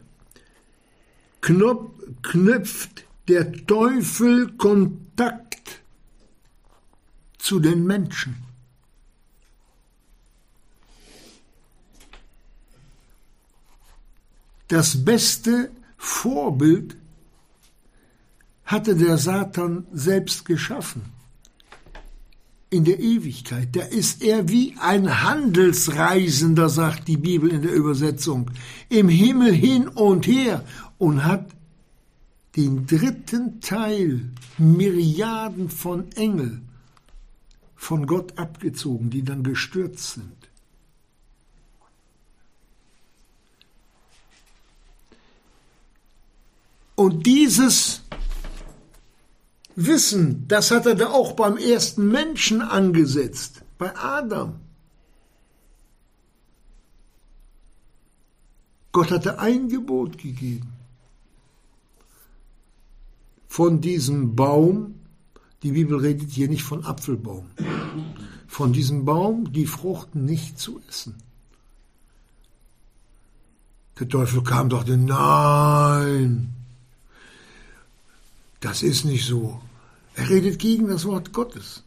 knüpft 1.40 3.06
der 3.30 3.54
Teufel 3.66 4.52
Kontakt 4.58 5.82
zu 7.38 7.62
den 7.62 7.86
Menschen. 7.86 8.36
Das 14.68 15.06
beste 15.06 15.72
Vorbild 15.98 16.98
hatte 18.66 18.94
der 18.94 19.18
Satan 19.18 19.88
selbst 19.94 20.44
geschaffen 20.44 21.15
in 22.76 22.84
der 22.84 23.00
Ewigkeit. 23.00 23.70
Da 23.76 23.84
ist 23.84 24.22
er 24.22 24.50
wie 24.50 24.76
ein 24.80 25.24
Handelsreisender, 25.24 26.68
sagt 26.68 27.08
die 27.08 27.18
Bibel 27.18 27.50
in 27.50 27.62
der 27.62 27.74
Übersetzung, 27.74 28.52
im 28.90 29.08
Himmel 29.08 29.54
hin 29.54 29.88
und 29.88 30.28
her 30.28 30.64
und 30.98 31.24
hat 31.24 31.48
den 32.58 32.86
dritten 32.86 33.62
Teil, 33.62 34.30
Myriaden 34.58 35.70
von 35.70 36.12
Engel, 36.14 36.62
von 37.76 38.08
Gott 38.08 38.38
abgezogen, 38.38 39.10
die 39.10 39.24
dann 39.24 39.44
gestürzt 39.44 40.14
sind. 40.14 40.34
Und 46.96 47.26
dieses 47.26 48.02
Wissen, 49.76 50.48
das 50.48 50.72
hat 50.72 50.86
er 50.86 50.96
da 50.96 51.10
auch 51.10 51.34
beim 51.34 51.58
ersten 51.58 52.08
Menschen 52.08 52.62
angesetzt, 52.62 53.64
bei 53.78 53.96
Adam. 53.96 54.62
Gott 58.94 59.12
hatte 59.12 59.40
ein 59.40 59.68
Gebot 59.68 60.18
gegeben. 60.18 60.72
Von 63.50 63.82
diesem 63.82 64.36
Baum, 64.36 64.96
die 65.64 65.72
Bibel 65.72 66.00
redet 66.00 66.32
hier 66.32 66.48
nicht 66.48 66.64
von 66.64 66.86
Apfelbaum, 66.86 67.46
von 68.48 68.72
diesem 68.72 69.04
Baum 69.04 69.52
die 69.52 69.66
Frucht 69.66 70.16
nicht 70.16 70.58
zu 70.58 70.82
essen. 70.88 71.16
Der 74.00 74.08
Teufel 74.08 74.44
kam 74.44 74.70
doch, 74.70 74.86
nein, 74.86 76.54
das 78.62 78.82
ist 78.82 79.04
nicht 79.04 79.26
so. 79.26 79.62
Er 80.16 80.30
redet 80.30 80.60
gegen 80.60 80.88
das 80.88 81.06
Wort 81.06 81.34
Gottes. 81.34 81.84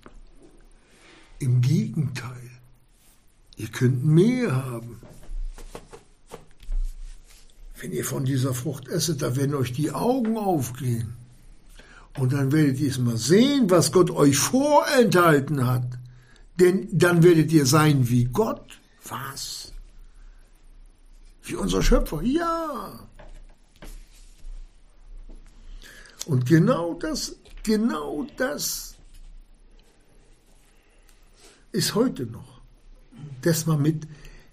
Im 1.38 1.60
Gegenteil. 1.60 2.50
Ihr 3.56 3.68
könnt 3.68 4.04
mehr 4.04 4.54
haben. 4.54 5.00
Wenn 7.80 7.92
ihr 7.92 8.04
von 8.04 8.24
dieser 8.24 8.54
Frucht 8.54 8.88
esset, 8.88 9.22
da 9.22 9.36
werden 9.36 9.54
euch 9.54 9.72
die 9.72 9.90
Augen 9.92 10.36
aufgehen. 10.36 11.14
Und 12.18 12.32
dann 12.32 12.52
werdet 12.52 12.80
ihr 12.80 12.90
es 12.90 12.98
mal 12.98 13.16
sehen, 13.16 13.70
was 13.70 13.92
Gott 13.92 14.10
euch 14.10 14.36
vorenthalten 14.36 15.66
hat. 15.66 15.86
Denn 16.58 16.88
dann 16.92 17.22
werdet 17.22 17.52
ihr 17.52 17.66
sein 17.66 18.08
wie 18.08 18.24
Gott. 18.24 18.80
Was? 19.06 19.72
Wie 21.44 21.54
unser 21.54 21.82
Schöpfer, 21.82 22.20
ja. 22.22 23.08
Und 26.26 26.44
genau 26.46 26.94
das, 26.94 27.36
genau 27.62 28.26
das 28.36 28.94
ist 31.72 31.94
heute 31.94 32.26
noch, 32.26 32.60
dass 33.42 33.66
man 33.66 33.82
mit 33.82 34.06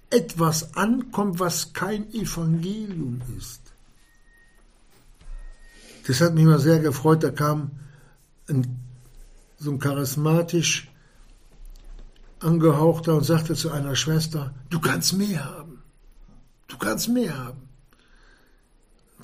etwas 0.10 0.76
ankommt, 0.76 1.40
was 1.40 1.74
kein 1.74 2.12
Evangelium 2.14 3.22
ist. 3.38 3.62
Das 6.08 6.22
hat 6.22 6.36
mich 6.36 6.46
mal 6.46 6.60
sehr 6.60 6.80
gefreut, 6.80 7.24
da 7.24 7.32
kam 7.32 7.72
ein, 8.48 8.80
so 9.58 9.72
ein 9.72 9.80
charismatisch 9.80 10.92
angehauchter 12.40 13.16
und 13.16 13.24
sagte 13.24 13.56
zu 13.56 13.72
einer 13.72 13.96
Schwester, 13.96 14.54
du 14.70 14.80
kannst 14.80 15.14
mehr 15.14 15.46
haben. 15.46 15.84
Du 16.68 16.78
kannst 16.78 17.10
mehr 17.10 17.38
haben. 17.38 17.70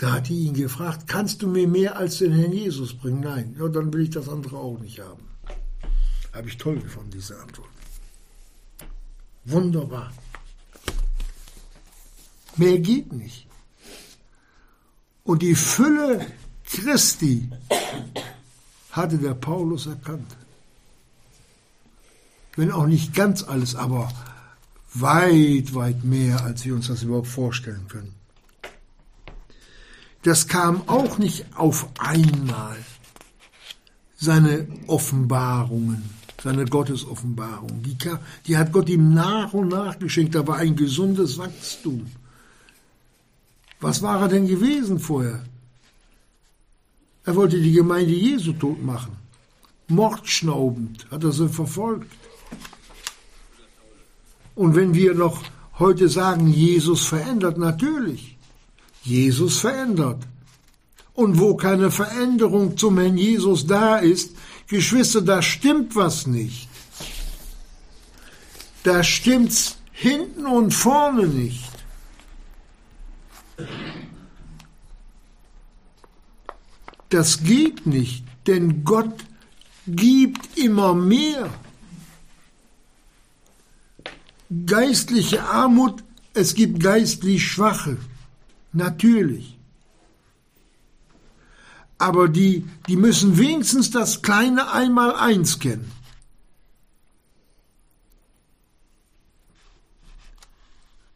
Da 0.02 0.14
hat 0.14 0.30
die 0.30 0.46
ihn 0.48 0.56
gefragt, 0.56 1.06
kannst 1.06 1.44
du 1.44 1.48
mir 1.48 1.68
mehr 1.68 1.96
als 1.96 2.18
den 2.18 2.32
Herrn 2.34 2.54
Jesus 2.54 2.92
bringen? 2.92 3.20
Nein, 3.20 3.56
ja, 3.60 3.68
dann 3.68 3.94
will 3.94 4.02
ich 4.02 4.10
das 4.10 4.28
andere 4.30 4.58
auch 4.58 4.80
nicht 4.80 5.00
haben. 5.00 5.28
Habe 6.34 6.48
ich 6.48 6.58
toll 6.58 6.80
gefunden, 6.80 7.12
diese 7.12 7.40
Antwort. 7.40 7.70
Wunderbar. 9.46 10.12
Mehr 12.58 12.80
geht 12.80 13.14
nicht. 13.14 13.46
Und 15.24 15.44
die 15.44 15.54
Fülle 15.54 16.26
Christi 16.66 17.48
hatte 18.90 19.20
der 19.20 19.36
Paulus 19.36 19.86
erkannt. 19.86 20.36
Wenn 22.56 22.72
auch 22.72 22.88
nicht 22.88 23.14
ganz 23.14 23.44
alles, 23.44 23.76
aber 23.76 24.12
weit, 24.96 25.76
weit 25.76 26.04
mehr, 26.04 26.44
als 26.44 26.66
wir 26.66 26.74
uns 26.74 26.88
das 26.88 27.04
überhaupt 27.04 27.28
vorstellen 27.28 27.88
können. 27.88 28.21
Das 30.24 30.48
kam 30.48 30.88
auch 30.88 31.18
nicht 31.18 31.46
auf 31.56 31.88
einmal, 31.98 32.78
seine 34.16 34.68
Offenbarungen, 34.86 36.04
seine 36.44 36.66
Gottesoffenbarung. 36.66 37.82
Die, 37.82 37.98
die 38.46 38.58
hat 38.58 38.72
Gott 38.72 38.88
ihm 38.90 39.14
nach 39.14 39.54
und 39.54 39.70
nach 39.70 39.98
geschenkt. 39.98 40.36
Da 40.36 40.46
war 40.46 40.58
ein 40.58 40.76
gesundes 40.76 41.40
Wachstum. 41.40 42.06
Was 43.80 44.04
war 44.04 44.22
er 44.22 44.28
denn 44.28 44.48
gewesen 44.48 45.00
vorher? 45.00 45.44
Er 47.24 47.36
wollte 47.36 47.60
die 47.60 47.72
Gemeinde 47.72 48.14
Jesu 48.14 48.54
tot 48.54 48.84
machen. 48.84 49.16
Mordschnaubend 49.88 51.08
hat 51.10 51.24
er 51.24 51.32
sie 51.32 51.50
verfolgt. 51.50 52.12
Und 54.56 54.76
wenn 54.76 54.94
wir 54.94 55.16
noch 55.16 55.42
heute 55.80 56.10
sagen, 56.10 56.48
Jesus 56.48 57.06
verändert, 57.06 57.58
natürlich. 57.58 58.38
Jesus 59.04 59.60
verändert. 59.60 60.24
Und 61.14 61.40
wo 61.40 61.56
keine 61.56 61.92
Veränderung 61.92 62.78
zum 62.78 62.98
Herrn 62.98 63.18
Jesus 63.18 63.68
da 63.68 63.98
ist, 63.98 64.36
Geschwister, 64.68 65.22
da 65.22 65.42
stimmt 65.42 65.96
was 65.96 66.28
nicht. 66.28 66.70
Da 68.84 69.04
stimmt's 69.04 69.78
hinten 69.92 70.46
und 70.46 70.74
vorne 70.74 71.28
nicht. 71.28 71.70
Das 77.10 77.44
geht 77.44 77.86
nicht, 77.86 78.24
denn 78.48 78.84
Gott 78.86 79.26
gibt 79.86 80.58
immer 80.58 80.94
mehr. 80.94 81.50
Geistliche 84.66 85.44
Armut, 85.44 86.04
es 86.34 86.56
gibt 86.56 86.82
geistlich 86.82 87.46
Schwache. 87.46 87.98
Natürlich. 88.74 89.58
Aber 91.98 92.28
die, 92.28 92.66
die 92.88 92.96
müssen 92.96 93.38
wenigstens 93.38 93.92
das 93.92 94.22
kleine 94.22 94.72
Einmaleins 94.72 95.60
kennen. 95.60 95.92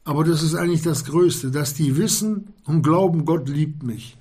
Aber 0.03 0.23
das 0.23 0.43
ist 0.43 0.53
eigentlich 0.53 0.83
das 0.83 1.05
Größte, 1.05 1.49
dass 1.49 1.73
die 1.73 1.97
wissen 1.97 2.53
und 2.65 2.83
glauben, 2.83 3.25
Gott 3.25 3.49
liebt 3.49 3.81
mich. 3.81 4.15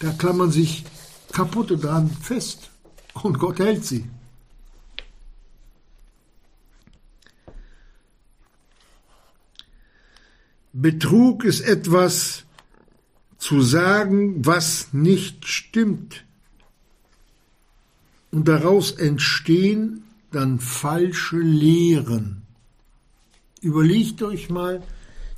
Da 0.00 0.12
klammern 0.12 0.52
sich 0.52 0.84
kaputte 1.32 1.78
dran 1.78 2.10
fest 2.10 2.70
und 3.14 3.38
Gott 3.38 3.58
hält 3.58 3.86
sie. 3.86 4.04
Betrug 10.78 11.44
ist 11.44 11.62
etwas 11.62 12.44
zu 13.38 13.62
sagen, 13.62 14.44
was 14.44 14.92
nicht 14.92 15.46
stimmt. 15.46 16.26
Und 18.30 18.46
daraus 18.46 18.90
entstehen 18.90 20.04
dann 20.32 20.60
falsche 20.60 21.38
Lehren. 21.38 22.42
Überlegt 23.62 24.22
euch 24.22 24.50
mal 24.50 24.82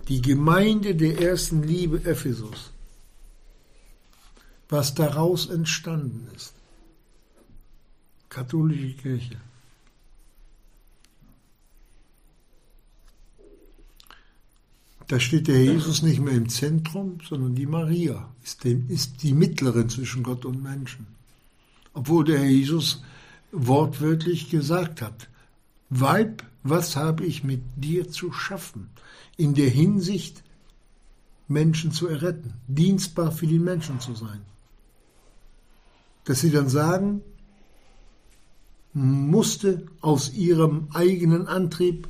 die 0.09 0.23
Gemeinde 0.23 0.97
der 0.97 1.21
ersten 1.21 1.63
Liebe 1.63 2.05
Ephesus, 2.05 2.73
was 4.69 4.95
daraus 4.95 5.47
entstanden 5.47 6.27
ist. 6.35 6.53
Katholische 8.29 8.97
Kirche. 8.97 9.37
Da 15.09 15.19
steht 15.19 15.49
der 15.49 15.65
Jesus 15.65 16.03
nicht 16.03 16.21
mehr 16.21 16.35
im 16.35 16.49
Zentrum, 16.49 17.19
sondern 17.27 17.55
die 17.55 17.67
Maria 17.67 18.29
ist, 18.45 18.65
dem, 18.65 18.89
ist 18.89 19.23
die 19.23 19.33
Mittlerin 19.33 19.89
zwischen 19.89 20.23
Gott 20.23 20.45
und 20.45 20.63
Menschen. 20.63 21.07
Obwohl 21.95 22.25
der 22.25 22.39
Herr 22.39 22.49
Jesus 22.49 23.03
wortwörtlich 23.51 24.51
gesagt 24.51 25.03
hat, 25.03 25.29
Weib, 25.91 26.45
was 26.63 26.97
habe 26.97 27.25
ich 27.25 27.45
mit 27.45 27.63
dir 27.77 28.11
zu 28.11 28.33
schaffen? 28.33 28.91
In 29.39 29.55
der 29.55 29.71
Hinsicht, 29.71 30.45
Menschen 31.49 31.93
zu 31.93 32.09
erretten, 32.09 32.53
dienstbar 32.67 33.33
für 33.33 33.47
die 33.47 33.59
Menschen 33.59 34.01
zu 34.01 34.15
sein. 34.15 34.43
Dass 36.25 36.41
sie 36.41 36.51
dann 36.51 36.69
sagen, 36.69 37.23
musste 38.93 39.87
aus 40.03 40.35
ihrem 40.35 40.89
eigenen 40.93 41.47
Antrieb 41.47 42.07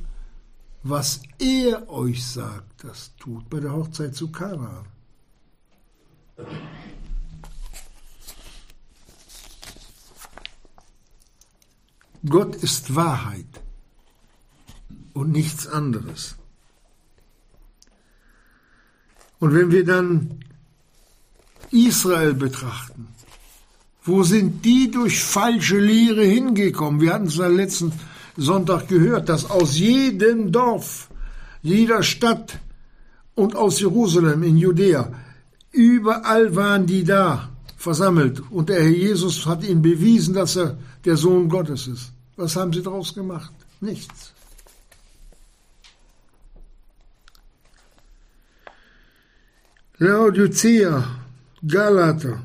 was 0.83 1.21
er 1.39 1.89
euch 1.89 2.25
sagt, 2.25 2.68
das 2.81 3.11
tut 3.19 3.49
bei 3.49 3.59
der 3.59 3.73
Hochzeit 3.73 4.15
zu 4.15 4.31
Kana. 4.31 4.83
Gott 12.27 12.55
ist 12.55 12.95
Wahrheit 12.95 13.47
und 15.13 15.31
nichts 15.31 15.67
anderes. 15.67 16.35
Und 19.39 19.53
wenn 19.53 19.71
wir 19.71 19.85
dann 19.85 20.43
Israel 21.71 22.33
betrachten, 22.33 23.07
wo 24.03 24.23
sind 24.23 24.65
die 24.65 24.91
durch 24.91 25.23
falsche 25.23 25.79
Lehre 25.79 26.23
hingekommen? 26.23 26.99
Wir 27.01 27.13
hatten 27.13 27.27
es 27.27 27.37
ja 27.37 27.47
letzten 27.47 27.93
Sonntag 28.35 28.87
gehört, 28.87 29.29
dass 29.29 29.49
aus 29.49 29.77
jedem 29.77 30.51
Dorf, 30.51 31.09
jeder 31.61 32.03
Stadt 32.03 32.59
und 33.35 33.55
aus 33.55 33.79
Jerusalem 33.79 34.43
in 34.43 34.57
Judäa, 34.57 35.11
überall 35.71 36.55
waren 36.55 36.85
die 36.85 37.03
da 37.03 37.49
versammelt 37.77 38.41
und 38.51 38.69
der 38.69 38.81
Herr 38.81 38.89
Jesus 38.89 39.45
hat 39.45 39.63
ihnen 39.63 39.81
bewiesen, 39.81 40.33
dass 40.33 40.55
er 40.55 40.77
der 41.05 41.15
Sohn 41.15 41.47
Gottes 41.47 41.87
ist. 41.87 42.11
Was 42.35 42.55
haben 42.55 42.73
sie 42.73 42.81
daraus 42.81 43.13
gemacht? 43.13 43.53
Nichts. 43.79 44.33
Laodicea, 49.97 51.03
Galater 51.67 52.41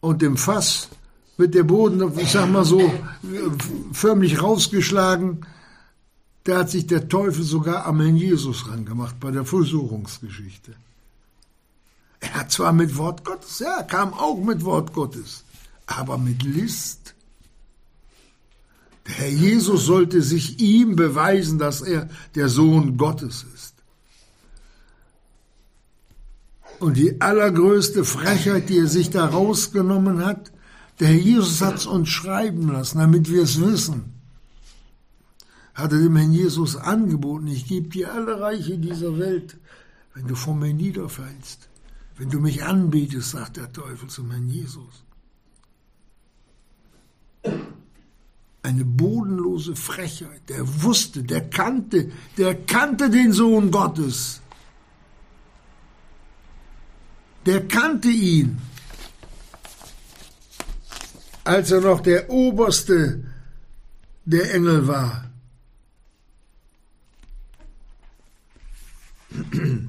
und 0.00 0.22
dem 0.22 0.36
Fass 0.36 0.88
wird 1.36 1.54
der 1.54 1.62
Boden, 1.62 2.12
ich 2.18 2.32
sag 2.32 2.50
mal 2.50 2.64
so, 2.64 2.92
förmlich 3.92 4.42
rausgeschlagen. 4.42 5.46
Da 6.44 6.58
hat 6.58 6.70
sich 6.70 6.86
der 6.86 7.08
Teufel 7.08 7.42
sogar 7.42 7.86
am 7.86 8.00
Herrn 8.00 8.16
Jesus 8.16 8.68
rangemacht 8.68 9.20
bei 9.20 9.30
der 9.30 9.44
Versuchungsgeschichte. 9.44 10.74
Er 12.20 12.34
hat 12.34 12.50
zwar 12.50 12.72
mit 12.72 12.96
Wort 12.96 13.24
Gottes, 13.24 13.58
ja, 13.60 13.82
kam 13.82 14.12
auch 14.12 14.42
mit 14.42 14.64
Wort 14.64 14.92
Gottes, 14.92 15.44
aber 15.86 16.18
mit 16.18 16.42
List. 16.42 17.14
Der 19.06 19.14
Herr 19.14 19.28
Jesus 19.30 19.86
sollte 19.86 20.22
sich 20.22 20.60
ihm 20.60 20.96
beweisen, 20.96 21.58
dass 21.58 21.80
er 21.80 22.08
der 22.34 22.48
Sohn 22.48 22.96
Gottes 22.96 23.44
ist. 23.54 23.74
Und 26.78 26.96
die 26.96 27.20
allergrößte 27.20 28.04
Frechheit, 28.04 28.68
die 28.68 28.78
er 28.78 28.86
sich 28.86 29.10
da 29.10 29.26
rausgenommen 29.26 30.24
hat, 30.24 30.52
der 31.00 31.08
Herr 31.08 31.16
Jesus 31.16 31.60
hat 31.60 31.76
es 31.76 31.86
uns 31.86 32.08
schreiben 32.08 32.72
lassen, 32.72 32.98
damit 32.98 33.30
wir 33.30 33.42
es 33.42 33.60
wissen. 33.60 34.17
Hat 35.78 35.92
er 35.92 36.00
dem 36.00 36.16
Herrn 36.16 36.32
Jesus 36.32 36.76
angeboten, 36.76 37.46
ich 37.46 37.68
gebe 37.68 37.88
dir 37.88 38.12
alle 38.12 38.40
Reiche 38.40 38.78
dieser 38.78 39.16
Welt, 39.16 39.56
wenn 40.12 40.26
du 40.26 40.34
vor 40.34 40.56
mir 40.56 40.74
niederfällst, 40.74 41.68
wenn 42.16 42.30
du 42.30 42.40
mich 42.40 42.64
anbetest, 42.64 43.30
sagt 43.30 43.58
der 43.58 43.72
Teufel 43.72 44.08
zum 44.08 44.28
Herrn 44.32 44.48
Jesus. 44.48 45.04
Eine 48.62 48.84
bodenlose 48.84 49.76
Frechheit. 49.76 50.48
Der 50.48 50.82
wusste, 50.82 51.22
der 51.22 51.48
kannte, 51.48 52.10
der 52.36 52.56
kannte 52.56 53.08
den 53.08 53.32
Sohn 53.32 53.70
Gottes. 53.70 54.40
Der 57.46 57.68
kannte 57.68 58.08
ihn, 58.08 58.58
als 61.44 61.70
er 61.70 61.80
noch 61.80 62.00
der 62.00 62.28
oberste 62.28 63.24
der 64.24 64.52
Engel 64.52 64.88
war. 64.88 65.27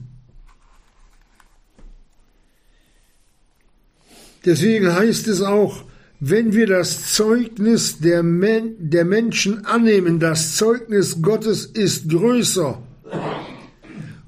Deswegen 4.45 4.93
heißt 4.93 5.27
es 5.27 5.41
auch, 5.41 5.83
wenn 6.19 6.53
wir 6.53 6.67
das 6.67 7.13
Zeugnis 7.13 7.99
der, 7.99 8.23
Men 8.23 8.75
der 8.77 9.05
Menschen 9.05 9.65
annehmen, 9.65 10.19
das 10.19 10.55
Zeugnis 10.55 11.21
Gottes 11.21 11.65
ist 11.65 12.09
größer. 12.09 12.81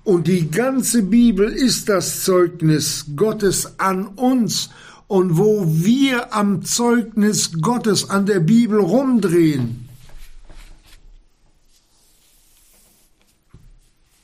Und 0.03 0.27
die 0.27 0.49
ganze 0.49 1.03
Bibel 1.03 1.51
ist 1.51 1.89
das 1.89 2.23
Zeugnis 2.23 3.05
Gottes 3.15 3.79
an 3.79 4.07
uns. 4.07 4.69
Und 5.07 5.37
wo 5.37 5.65
wir 5.67 6.33
am 6.33 6.63
Zeugnis 6.63 7.51
Gottes 7.61 8.09
an 8.09 8.25
der 8.25 8.39
Bibel 8.39 8.79
rumdrehen, 8.79 9.89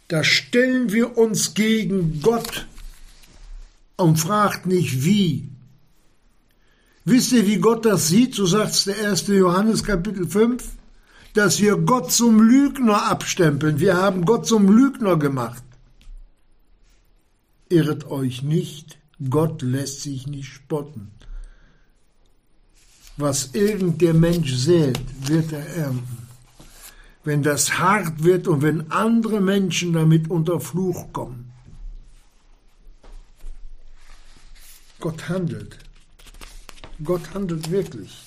da 0.08 0.24
stellen 0.24 0.92
wir 0.92 1.18
uns 1.18 1.54
gegen 1.54 2.22
Gott 2.22 2.68
und 3.98 4.18
fragt 4.18 4.66
nicht 4.66 5.04
wie. 5.04 5.50
Wisst 7.04 7.32
ihr, 7.32 7.46
wie 7.48 7.58
Gott 7.60 7.86
das 7.86 8.08
sieht? 8.08 8.36
So 8.36 8.46
sagt 8.46 8.74
es 8.74 8.84
der 8.86 9.10
1. 9.10 9.28
Johannes 9.28 9.84
Kapitel 9.84 10.28
5, 10.28 10.64
dass 11.34 11.62
wir 11.62 11.78
Gott 11.78 12.12
zum 12.12 12.42
Lügner 12.42 13.10
abstempeln. 13.10 13.80
Wir 13.80 13.98
haben 13.98 14.26
Gott 14.26 14.46
zum 14.48 14.70
Lügner 14.70 15.18
gemacht. 15.18 15.64
Irret 17.70 18.10
euch 18.10 18.44
nicht, 18.44 18.98
Gott 19.30 19.62
lässt 19.62 20.04
sich 20.04 20.28
nicht 20.28 20.48
spotten. 20.48 21.12
Was 23.18 23.50
irgend 23.54 24.02
der 24.02 24.14
Mensch 24.14 24.54
sät, 24.54 25.00
wird 25.28 25.52
er 25.52 25.66
ernten. 25.66 26.27
Wenn 27.28 27.44
das 27.44 27.78
hart 27.78 28.24
wird 28.24 28.48
und 28.48 28.62
wenn 28.62 28.90
andere 28.90 29.42
Menschen 29.42 29.92
damit 29.92 30.30
unter 30.32 30.62
Fluch 30.62 31.12
kommen. 31.12 31.52
Gott 35.02 35.28
handelt. 35.28 35.78
Gott 37.04 37.34
handelt 37.34 37.70
wirklich. 37.70 38.24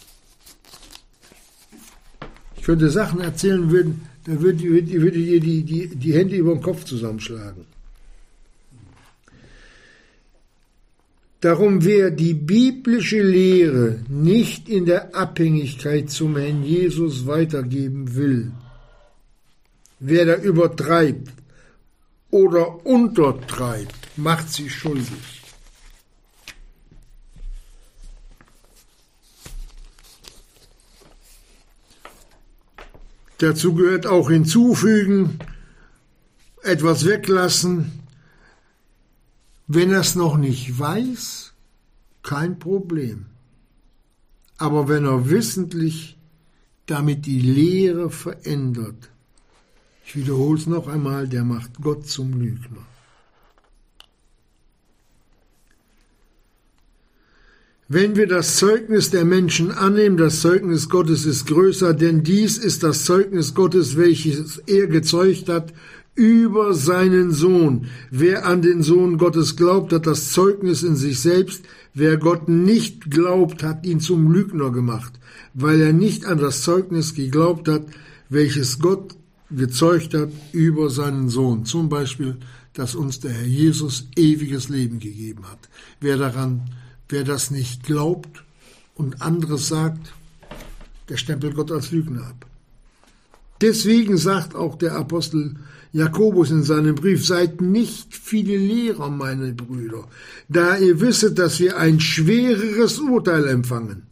Ich 2.56 2.62
könnte 2.62 2.90
Sachen 2.90 3.22
erzählen, 3.22 3.70
würden, 3.70 4.06
da 4.26 4.38
würdet 4.38 4.60
ihr, 4.60 5.14
ihr 5.14 5.40
die, 5.40 5.62
die, 5.62 5.96
die 5.96 6.12
Hände 6.12 6.36
über 6.36 6.52
den 6.52 6.62
Kopf 6.62 6.84
zusammenschlagen. 6.84 7.64
Darum, 11.40 11.86
wer 11.86 12.10
die 12.10 12.34
biblische 12.34 13.22
Lehre 13.22 14.00
nicht 14.10 14.68
in 14.68 14.84
der 14.84 15.14
Abhängigkeit 15.16 16.10
zum 16.10 16.36
Herrn 16.36 16.62
Jesus 16.62 17.26
weitergeben 17.26 18.14
will, 18.14 18.52
wer 20.00 20.24
da 20.24 20.34
übertreibt 20.34 21.32
oder 22.30 22.84
untertreibt, 22.84 24.18
macht 24.18 24.50
sich 24.50 24.74
schuldig. 24.74 25.42
Dazu 33.38 33.74
gehört 33.74 34.06
auch 34.06 34.28
hinzufügen, 34.28 35.38
etwas 36.62 37.06
weglassen. 37.06 38.02
Wenn 39.66 39.92
er 39.92 40.00
es 40.00 40.14
noch 40.14 40.36
nicht 40.36 40.78
weiß, 40.78 41.54
kein 42.22 42.58
Problem. 42.58 43.26
Aber 44.58 44.88
wenn 44.88 45.06
er 45.06 45.30
wissentlich 45.30 46.18
damit 46.84 47.24
die 47.24 47.40
Lehre 47.40 48.10
verändert, 48.10 49.09
ich 50.10 50.16
wiederhole 50.16 50.58
es 50.58 50.66
noch 50.66 50.88
einmal, 50.88 51.28
der 51.28 51.44
macht 51.44 51.70
Gott 51.80 52.08
zum 52.08 52.32
Lügner. 52.32 52.84
Wenn 57.86 58.16
wir 58.16 58.26
das 58.26 58.56
Zeugnis 58.56 59.10
der 59.10 59.24
Menschen 59.24 59.70
annehmen, 59.70 60.16
das 60.16 60.40
Zeugnis 60.40 60.88
Gottes 60.88 61.26
ist 61.26 61.46
größer, 61.46 61.94
denn 61.94 62.24
dies 62.24 62.58
ist 62.58 62.82
das 62.82 63.04
Zeugnis 63.04 63.54
Gottes, 63.54 63.96
welches 63.96 64.58
er 64.66 64.88
gezeugt 64.88 65.48
hat 65.48 65.72
über 66.16 66.74
seinen 66.74 67.30
Sohn. 67.30 67.86
Wer 68.10 68.46
an 68.46 68.62
den 68.62 68.82
Sohn 68.82 69.16
Gottes 69.16 69.54
glaubt, 69.54 69.92
hat 69.92 70.08
das 70.08 70.32
Zeugnis 70.32 70.82
in 70.82 70.96
sich 70.96 71.20
selbst. 71.20 71.64
Wer 71.94 72.16
Gott 72.16 72.48
nicht 72.48 73.12
glaubt, 73.12 73.62
hat 73.62 73.86
ihn 73.86 74.00
zum 74.00 74.32
Lügner 74.32 74.72
gemacht, 74.72 75.12
weil 75.54 75.80
er 75.80 75.92
nicht 75.92 76.26
an 76.26 76.38
das 76.38 76.62
Zeugnis 76.62 77.14
geglaubt 77.14 77.68
hat, 77.68 77.86
welches 78.28 78.80
Gott 78.80 79.19
gezeugt 79.50 80.14
hat 80.14 80.30
über 80.52 80.90
seinen 80.90 81.28
Sohn. 81.28 81.64
Zum 81.64 81.88
Beispiel, 81.88 82.36
dass 82.72 82.94
uns 82.94 83.20
der 83.20 83.32
Herr 83.32 83.46
Jesus 83.46 84.08
ewiges 84.16 84.68
Leben 84.68 85.00
gegeben 85.00 85.44
hat. 85.48 85.68
Wer 86.00 86.16
daran 86.16 86.62
Wer 87.10 87.24
das 87.24 87.50
nicht 87.50 87.82
glaubt 87.82 88.44
und 88.94 89.20
anderes 89.20 89.66
sagt, 89.66 90.12
der 91.08 91.16
stempelt 91.16 91.56
Gott 91.56 91.72
als 91.72 91.90
Lügner 91.90 92.22
ab. 92.22 92.46
Deswegen 93.60 94.16
sagt 94.16 94.54
auch 94.54 94.76
der 94.78 94.94
Apostel 94.94 95.56
Jakobus 95.92 96.52
in 96.52 96.62
seinem 96.62 96.94
Brief, 96.94 97.26
seid 97.26 97.60
nicht 97.60 98.14
viele 98.14 98.56
Lehrer, 98.56 99.10
meine 99.10 99.52
Brüder, 99.52 100.06
da 100.48 100.78
ihr 100.78 101.00
wisset, 101.00 101.36
dass 101.36 101.58
wir 101.58 101.78
ein 101.78 101.98
schwereres 101.98 103.00
Urteil 103.00 103.48
empfangen. 103.48 104.04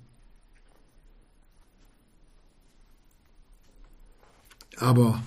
Aber 4.81 5.22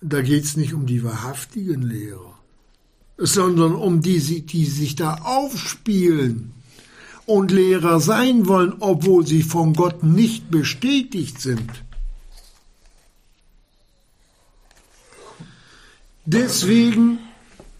da 0.00 0.22
geht 0.22 0.44
es 0.44 0.56
nicht 0.56 0.74
um 0.74 0.86
die 0.86 1.02
wahrhaftigen 1.02 1.82
Lehrer, 1.82 2.38
sondern 3.16 3.74
um 3.74 4.00
die, 4.00 4.46
die 4.46 4.64
sich 4.66 4.94
da 4.94 5.14
aufspielen 5.16 6.52
und 7.26 7.50
Lehrer 7.50 8.00
sein 8.00 8.46
wollen, 8.46 8.74
obwohl 8.80 9.26
sie 9.26 9.42
von 9.42 9.72
Gott 9.74 10.02
nicht 10.02 10.50
bestätigt 10.50 11.40
sind. 11.40 11.70
Deswegen 16.24 17.18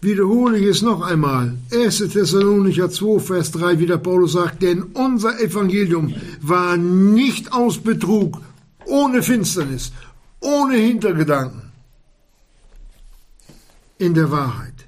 wiederhole 0.01 0.57
ich 0.57 0.67
es 0.67 0.81
noch 0.81 1.01
einmal. 1.01 1.57
1. 1.73 1.97
Thessalonicher 1.97 2.89
2, 2.89 3.19
Vers 3.19 3.51
3, 3.51 3.79
wie 3.79 3.85
der 3.85 3.97
Paulus 3.97 4.33
sagt, 4.33 4.61
denn 4.61 4.83
unser 4.83 5.39
Evangelium 5.39 6.13
war 6.41 6.77
nicht 6.77 7.51
aus 7.51 7.77
Betrug, 7.77 8.41
ohne 8.85 9.21
Finsternis, 9.21 9.91
ohne 10.39 10.77
Hintergedanken, 10.77 11.71
in 13.97 14.13
der 14.13 14.29
Wahrheit. 14.31 14.87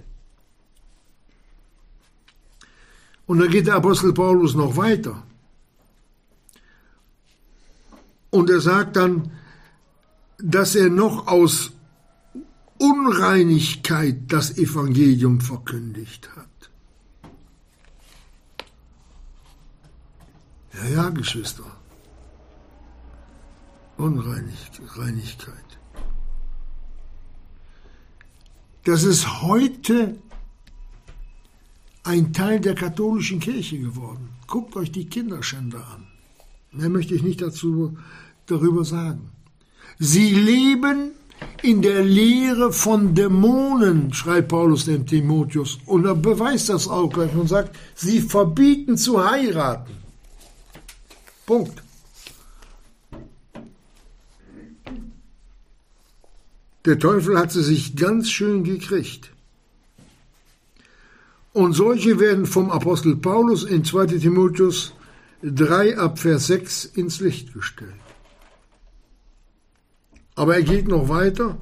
Und 3.25 3.39
dann 3.39 3.49
geht 3.49 3.67
der 3.67 3.75
Apostel 3.75 4.13
Paulus 4.13 4.55
noch 4.55 4.75
weiter. 4.75 5.23
Und 8.31 8.49
er 8.49 8.61
sagt 8.61 8.95
dann, 8.95 9.31
dass 10.37 10.75
er 10.75 10.89
noch 10.89 11.27
aus 11.27 11.71
Unreinigkeit 12.77 14.31
das 14.31 14.57
Evangelium 14.57 15.41
verkündigt 15.41 16.29
hat. 16.35 16.47
Ja, 20.73 20.89
ja, 20.89 21.09
Geschwister. 21.09 21.78
Unreinigkeit. 23.99 25.55
Das 28.85 29.03
ist 29.03 29.41
heute 29.41 30.15
ein 32.03 32.31
Teil 32.33 32.59
der 32.61 32.75
katholischen 32.75 33.39
Kirche 33.39 33.77
geworden. 33.77 34.29
Guckt 34.47 34.75
euch 34.77 34.91
die 34.91 35.05
Kinderschänder 35.05 35.85
an. 35.95 36.07
Mehr 36.71 36.89
möchte 36.89 37.13
ich 37.13 37.23
nicht 37.23 37.41
dazu 37.41 37.97
darüber 38.45 38.85
sagen. 38.85 39.31
Sie 39.99 40.33
leben 40.33 41.11
in 41.61 41.81
der 41.81 42.03
Lehre 42.03 42.71
von 42.71 43.13
Dämonen, 43.13 44.13
schreibt 44.13 44.47
Paulus 44.47 44.85
dem 44.85 45.05
Timotheus. 45.05 45.77
Und 45.85 46.05
er 46.05 46.15
beweist 46.15 46.69
das 46.69 46.87
auch 46.87 47.09
gleich 47.09 47.35
und 47.35 47.47
sagt, 47.47 47.75
sie 47.95 48.21
verbieten 48.21 48.97
zu 48.97 49.23
heiraten. 49.23 49.91
Punkt. 51.45 51.83
Der 56.89 56.97
Teufel 56.97 57.37
hat 57.37 57.51
sie 57.51 57.61
sich 57.61 57.95
ganz 57.95 58.31
schön 58.31 58.63
gekriegt. 58.63 59.29
Und 61.53 61.73
solche 61.73 62.19
werden 62.19 62.47
vom 62.47 62.71
Apostel 62.71 63.15
Paulus 63.15 63.63
in 63.63 63.85
2 63.85 64.07
Timotheus 64.07 64.93
3 65.43 65.99
ab 65.99 66.17
Vers 66.17 66.47
6 66.47 66.85
ins 66.85 67.19
Licht 67.19 67.53
gestellt. 67.53 67.93
Aber 70.33 70.55
er 70.55 70.63
geht 70.63 70.87
noch 70.87 71.09
weiter 71.09 71.59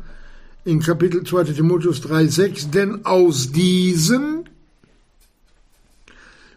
in 0.64 0.80
Kapitel 0.80 1.26
2 1.26 1.44
Timotheus 1.44 2.00
3, 2.00 2.28
6, 2.28 2.72
denn 2.72 3.04
aus 3.04 3.52
diesen 3.52 4.47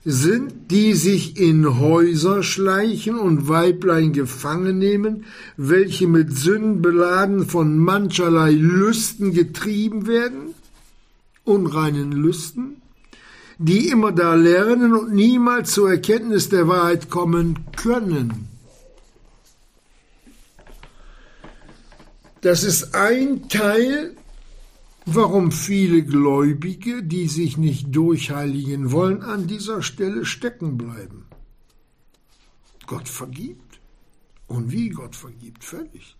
sind, 0.04 0.70
die 0.70 0.94
sich 0.94 1.38
in 1.38 1.78
Häuser 1.78 2.42
schleichen 2.42 3.18
und 3.18 3.48
Weiblein 3.48 4.12
gefangen 4.12 4.78
nehmen, 4.78 5.24
welche 5.56 6.08
mit 6.08 6.36
Sünden 6.36 6.80
beladen 6.80 7.46
von 7.46 7.76
mancherlei 7.78 8.52
Lüsten 8.52 9.32
getrieben 9.32 10.06
werden, 10.06 10.54
unreinen 11.44 12.12
Lüsten, 12.12 12.80
die 13.58 13.88
immer 13.88 14.12
da 14.12 14.34
lernen 14.34 14.94
und 14.94 15.12
niemals 15.12 15.72
zur 15.72 15.90
Erkenntnis 15.90 16.48
der 16.48 16.66
Wahrheit 16.66 17.10
kommen 17.10 17.58
können. 17.76 18.48
Das 22.40 22.64
ist 22.64 22.94
ein 22.94 23.50
Teil, 23.50 24.16
warum 25.14 25.52
viele 25.52 26.02
Gläubige, 26.02 27.02
die 27.02 27.28
sich 27.28 27.56
nicht 27.56 27.94
durchheiligen 27.94 28.92
wollen, 28.92 29.22
an 29.22 29.46
dieser 29.46 29.82
Stelle 29.82 30.24
stecken 30.24 30.76
bleiben. 30.76 31.26
Gott 32.86 33.08
vergibt. 33.08 33.80
Und 34.46 34.72
wie 34.72 34.88
Gott 34.88 35.14
vergibt, 35.14 35.62
völlig. 35.62 36.16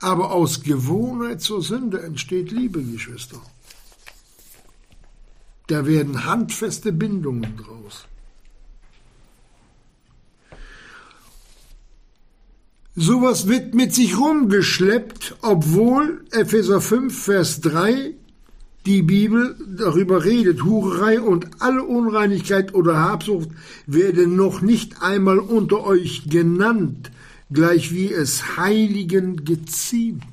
Aber 0.00 0.32
aus 0.32 0.62
Gewohnheit 0.62 1.40
zur 1.40 1.62
Sünde 1.62 2.02
entsteht 2.02 2.50
Liebe, 2.50 2.82
Geschwister. 2.82 3.40
Da 5.68 5.86
werden 5.86 6.24
handfeste 6.24 6.92
Bindungen 6.92 7.56
draus. 7.56 8.06
Sowas 12.94 13.48
wird 13.48 13.74
mit 13.74 13.94
sich 13.94 14.18
rumgeschleppt, 14.18 15.36
obwohl 15.40 16.24
Epheser 16.30 16.80
5, 16.80 17.24
Vers 17.24 17.60
3 17.62 18.14
die 18.84 19.02
Bibel 19.02 19.56
darüber 19.76 20.24
redet, 20.24 20.64
Hurerei 20.64 21.20
und 21.20 21.46
alle 21.60 21.84
Unreinigkeit 21.84 22.74
oder 22.74 22.98
Habsucht 22.98 23.48
werden 23.86 24.36
noch 24.36 24.60
nicht 24.60 25.02
einmal 25.02 25.38
unter 25.38 25.84
euch 25.84 26.28
genannt, 26.28 27.10
gleich 27.50 27.92
wie 27.92 28.12
es 28.12 28.56
Heiligen 28.56 29.44
geziemt. 29.44 30.24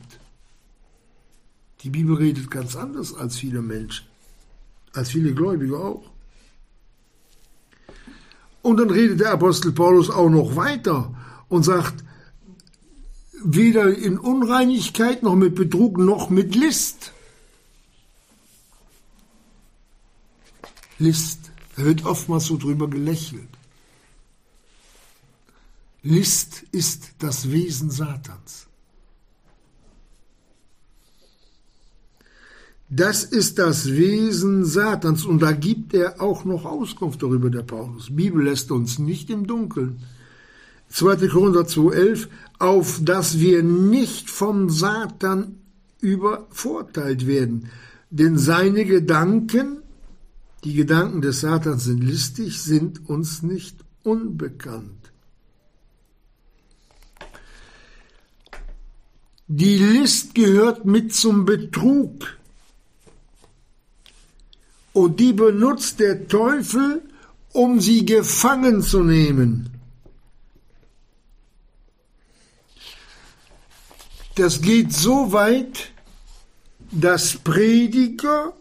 Die 1.84 1.90
Bibel 1.90 2.16
redet 2.16 2.52
ganz 2.52 2.76
anders 2.76 3.14
als 3.14 3.38
viele 3.38 3.62
Menschen 3.62 4.10
als 4.94 5.10
viele 5.10 5.34
Gläubige 5.34 5.78
auch. 5.78 6.04
Und 8.62 8.78
dann 8.78 8.90
redet 8.90 9.20
der 9.20 9.32
Apostel 9.32 9.72
Paulus 9.72 10.10
auch 10.10 10.30
noch 10.30 10.56
weiter 10.56 11.14
und 11.48 11.64
sagt, 11.64 12.04
weder 13.44 13.96
in 13.96 14.18
Unreinigkeit 14.18 15.24
noch 15.24 15.36
mit 15.36 15.56
Betrug 15.56 15.98
noch 15.98 16.30
mit 16.30 16.56
List. 16.56 17.14
List, 20.98 21.52
da 21.76 21.86
wird 21.86 22.06
oftmals 22.06 22.46
so 22.46 22.58
drüber 22.58 22.90
gelächelt. 22.90 23.48
List 26.02 26.64
ist 26.72 27.12
das 27.20 27.52
Wesen 27.52 27.90
Satans. 27.90 28.68
Das 32.90 33.24
ist 33.24 33.60
das 33.60 33.92
Wesen 33.92 34.66
Satans 34.66 35.24
und 35.24 35.42
da 35.42 35.52
gibt 35.52 35.94
er 35.94 36.22
auch 36.22 36.44
noch 36.44 36.66
Auskunft 36.66 37.22
darüber, 37.22 37.52
der 37.52 37.62
Paulus. 37.62 38.08
Die 38.08 38.14
Bibel 38.14 38.44
lässt 38.44 38.72
uns 38.72 38.98
nicht 38.98 39.30
im 39.30 39.46
Dunkeln. 39.46 40.02
2. 40.90 41.28
Korinther 41.28 41.62
2,11, 41.62 42.28
auf 42.60 43.00
dass 43.04 43.40
wir 43.40 43.64
nicht 43.64 44.30
vom 44.30 44.70
Satan 44.70 45.60
übervorteilt 46.02 47.28
werden. 47.28 47.70
Denn 48.10 48.38
seine 48.38 48.86
Gedanken, 48.86 49.84
die 50.64 50.74
Gedanken 50.74 51.22
des 51.22 51.42
Satans 51.42 51.86
sind 51.86 52.04
listig, 52.04 52.62
sind 52.62 53.08
uns 53.08 53.44
nicht 53.44 53.78
unbekannt. 54.04 55.12
Die 59.48 59.78
List 59.78 60.36
gehört 60.36 60.86
mit 60.86 61.14
zum 61.14 61.46
Betrug. 61.46 62.38
Und 64.94 65.20
die 65.20 65.34
benutzt 65.34 66.00
der 66.00 66.28
Teufel, 66.28 67.02
um 67.54 67.80
sie 67.80 68.06
gefangen 68.06 68.82
zu 68.82 69.04
nehmen. 69.04 69.79
Das 74.36 74.62
geht 74.62 74.94
so 74.94 75.32
weit, 75.34 75.92
dass 76.92 77.38
Prediger 77.38 78.54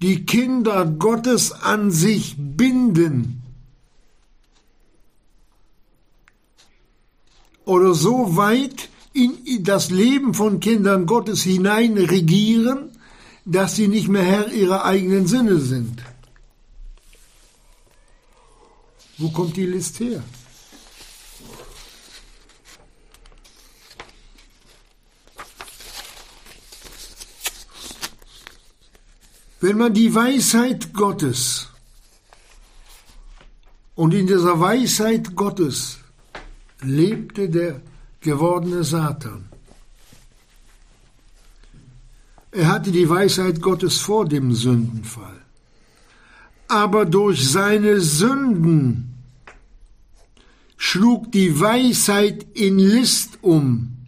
die 0.00 0.26
Kinder 0.26 0.84
Gottes 0.84 1.52
an 1.52 1.90
sich 1.90 2.34
binden. 2.36 3.42
Oder 7.64 7.94
so 7.94 8.36
weit 8.36 8.88
in 9.12 9.62
das 9.62 9.90
Leben 9.90 10.34
von 10.34 10.58
Kindern 10.58 11.06
Gottes 11.06 11.42
hinein 11.42 11.96
regieren, 11.96 12.90
dass 13.44 13.76
sie 13.76 13.88
nicht 13.88 14.08
mehr 14.08 14.24
Herr 14.24 14.52
ihrer 14.52 14.84
eigenen 14.84 15.26
Sinne 15.26 15.58
sind. 15.58 16.02
Wo 19.18 19.30
kommt 19.30 19.56
die 19.56 19.66
List 19.66 20.00
her? 20.00 20.22
Wenn 29.62 29.78
man 29.78 29.94
die 29.94 30.12
Weisheit 30.12 30.92
Gottes 30.92 31.68
und 33.94 34.12
in 34.12 34.26
dieser 34.26 34.58
Weisheit 34.58 35.36
Gottes 35.36 35.98
lebte 36.80 37.48
der 37.48 37.80
gewordene 38.20 38.82
Satan. 38.82 39.44
Er 42.50 42.66
hatte 42.72 42.90
die 42.90 43.08
Weisheit 43.08 43.62
Gottes 43.62 43.98
vor 43.98 44.24
dem 44.24 44.52
Sündenfall. 44.52 45.40
Aber 46.66 47.04
durch 47.04 47.48
seine 47.48 48.00
Sünden 48.00 49.14
schlug 50.76 51.30
die 51.30 51.60
Weisheit 51.60 52.44
in 52.54 52.80
List 52.80 53.38
um. 53.42 54.01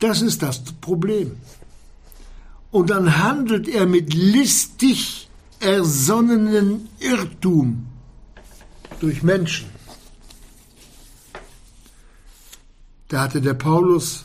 Das 0.00 0.22
ist 0.22 0.42
das 0.42 0.60
Problem. 0.80 1.36
Und 2.70 2.90
dann 2.90 3.18
handelt 3.18 3.68
er 3.68 3.86
mit 3.86 4.12
listig 4.14 5.28
ersonnenen 5.60 6.88
Irrtum 6.98 7.86
durch 9.00 9.22
Menschen. 9.22 9.70
da 13.10 13.22
hatte 13.22 13.40
der 13.40 13.54
Paulus 13.54 14.24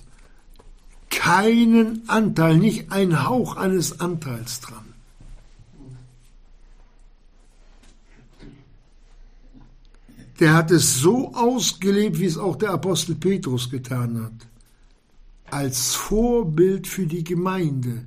keinen 1.09 2.07
Anteil, 2.07 2.57
nicht 2.57 2.91
einen 2.91 3.27
Hauch 3.27 3.57
eines 3.57 3.99
Anteils 3.99 4.61
dran. 4.61 4.93
Der 10.39 10.53
hat 10.53 10.69
es 10.69 10.99
so 10.99 11.33
ausgelebt, 11.33 12.19
wie 12.19 12.25
es 12.25 12.37
auch 12.37 12.57
der 12.57 12.71
Apostel 12.71 13.15
Petrus 13.15 13.71
getan 13.71 14.23
hat, 14.23 14.47
als 15.49 15.95
Vorbild 15.95 16.87
für 16.87 17.05
die 17.05 17.23
Gemeinde 17.23 18.05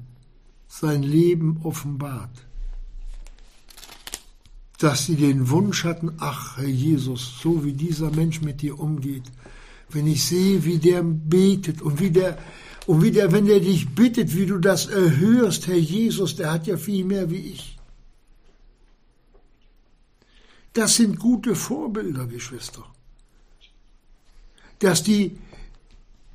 sein 0.67 1.03
Leben 1.03 1.61
offenbart, 1.63 2.31
dass 4.79 5.07
sie 5.07 5.17
den 5.17 5.49
Wunsch 5.51 5.85
hatten, 5.85 6.13
ach 6.19 6.59
Herr 6.59 6.69
Jesus, 6.69 7.41
so 7.41 7.65
wie 7.65 7.73
dieser 7.73 8.11
Mensch 8.11 8.43
mit 8.43 8.63
dir 8.63 8.79
umgeht, 8.79 9.25
wenn 9.91 10.07
ich 10.07 10.25
sehe, 10.25 10.65
wie 10.65 10.79
der 10.79 11.03
betet 11.03 11.81
und 11.81 12.01
wie 12.01 12.11
der, 12.11 12.39
und 12.87 13.03
wie 13.03 13.11
der, 13.11 13.33
wenn 13.33 13.47
der 13.47 13.61
dich 13.61 13.89
bittet, 13.89 14.37
wie 14.37 14.47
du 14.47 14.59
das 14.59 14.87
erhörst, 14.87 15.67
Herr 15.67 15.77
Jesus, 15.77 16.37
der 16.37 16.53
hat 16.53 16.67
ja 16.67 16.77
viel 16.77 17.05
mehr 17.05 17.31
wie 17.31 17.53
ich. 17.55 17.79
Das 20.75 20.97
sind 20.97 21.19
gute 21.19 21.55
Vorbilder, 21.55 22.27
Geschwister. 22.27 22.85
Dass 24.79 25.03
die 25.03 25.37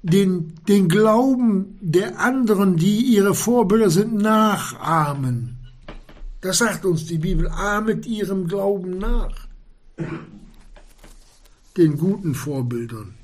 den, 0.03 0.53
den 0.67 0.89
Glauben 0.89 1.77
der 1.81 2.19
anderen, 2.19 2.75
die 2.75 2.99
ihre 2.99 3.33
Vorbilder 3.33 3.89
sind, 3.89 4.13
nachahmen. 4.13 5.57
Das 6.41 6.57
sagt 6.57 6.85
uns 6.85 7.05
die 7.05 7.17
Bibel. 7.17 7.47
Ahmet 7.47 8.05
ihrem 8.05 8.47
Glauben 8.47 8.97
nach. 8.97 9.47
Den 11.77 11.97
guten 11.97 12.35
Vorbildern. 12.35 13.15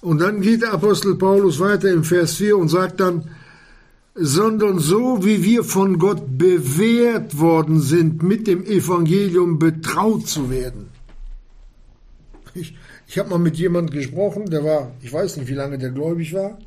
Und 0.00 0.18
dann 0.18 0.40
geht 0.40 0.62
der 0.62 0.74
Apostel 0.74 1.16
Paulus 1.16 1.58
weiter 1.58 1.90
im 1.90 2.04
Vers 2.04 2.34
4 2.36 2.58
und 2.58 2.68
sagt 2.68 3.00
dann, 3.00 3.28
sondern 4.14 4.78
so 4.78 5.24
wie 5.24 5.42
wir 5.42 5.64
von 5.64 5.98
Gott 5.98 6.38
bewährt 6.38 7.38
worden 7.38 7.80
sind, 7.80 8.22
mit 8.22 8.46
dem 8.46 8.64
Evangelium 8.64 9.58
betraut 9.58 10.28
zu 10.28 10.50
werden. 10.50 10.90
Ich, 12.54 12.76
ich 13.08 13.18
habe 13.18 13.30
mal 13.30 13.38
mit 13.38 13.56
jemandem 13.56 13.98
gesprochen, 13.98 14.48
der 14.48 14.64
war, 14.64 14.92
ich 15.02 15.12
weiß 15.12 15.36
nicht, 15.36 15.48
wie 15.48 15.54
lange 15.54 15.78
der 15.78 15.90
gläubig 15.90 16.32
war. 16.32 16.58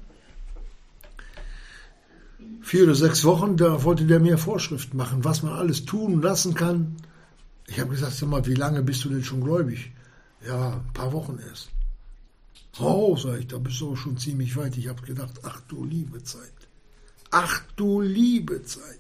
Vier 2.62 2.84
oder 2.84 2.95
sechs 2.95 3.24
Wochen, 3.24 3.56
da 3.56 3.82
wollte 3.86 4.06
der 4.06 4.20
mir 4.20 4.38
Vorschriften 4.38 4.98
machen, 4.98 5.24
was 5.24 5.41
man 5.41 5.54
alles 5.54 5.86
tun 5.86 6.16
und 6.16 6.22
lassen 6.22 6.54
kann. 6.54 6.98
Ich 7.68 7.80
habe 7.80 7.91
gesagt, 7.91 8.14
sag 8.14 8.28
mal, 8.28 8.45
wie 8.45 8.56
lange 8.56 8.84
bist 8.84 9.06
du 9.06 9.10
denn 9.10 9.24
schon 9.24 9.41
gläubig? 9.41 9.91
Ja, 10.45 10.74
ein 10.74 10.93
paar 10.93 11.14
Wochen 11.14 11.39
erst. 11.48 11.70
Oh, 12.80 13.16
sag 13.16 13.39
ich, 13.39 13.48
da 13.48 13.58
bist 13.58 13.80
du 13.80 13.95
schon 13.95 14.18
ziemlich 14.18 14.58
weit. 14.58 14.78
Ich 14.78 14.89
habe 14.89 15.02
gedacht, 15.02 15.39
ach 15.43 15.62
du 15.70 15.86
liebe 15.86 16.22
Zeit. 16.24 16.57
Ach 17.32 17.61
du 17.75 18.01
liebe 18.01 18.63
Zeit. 18.63 18.99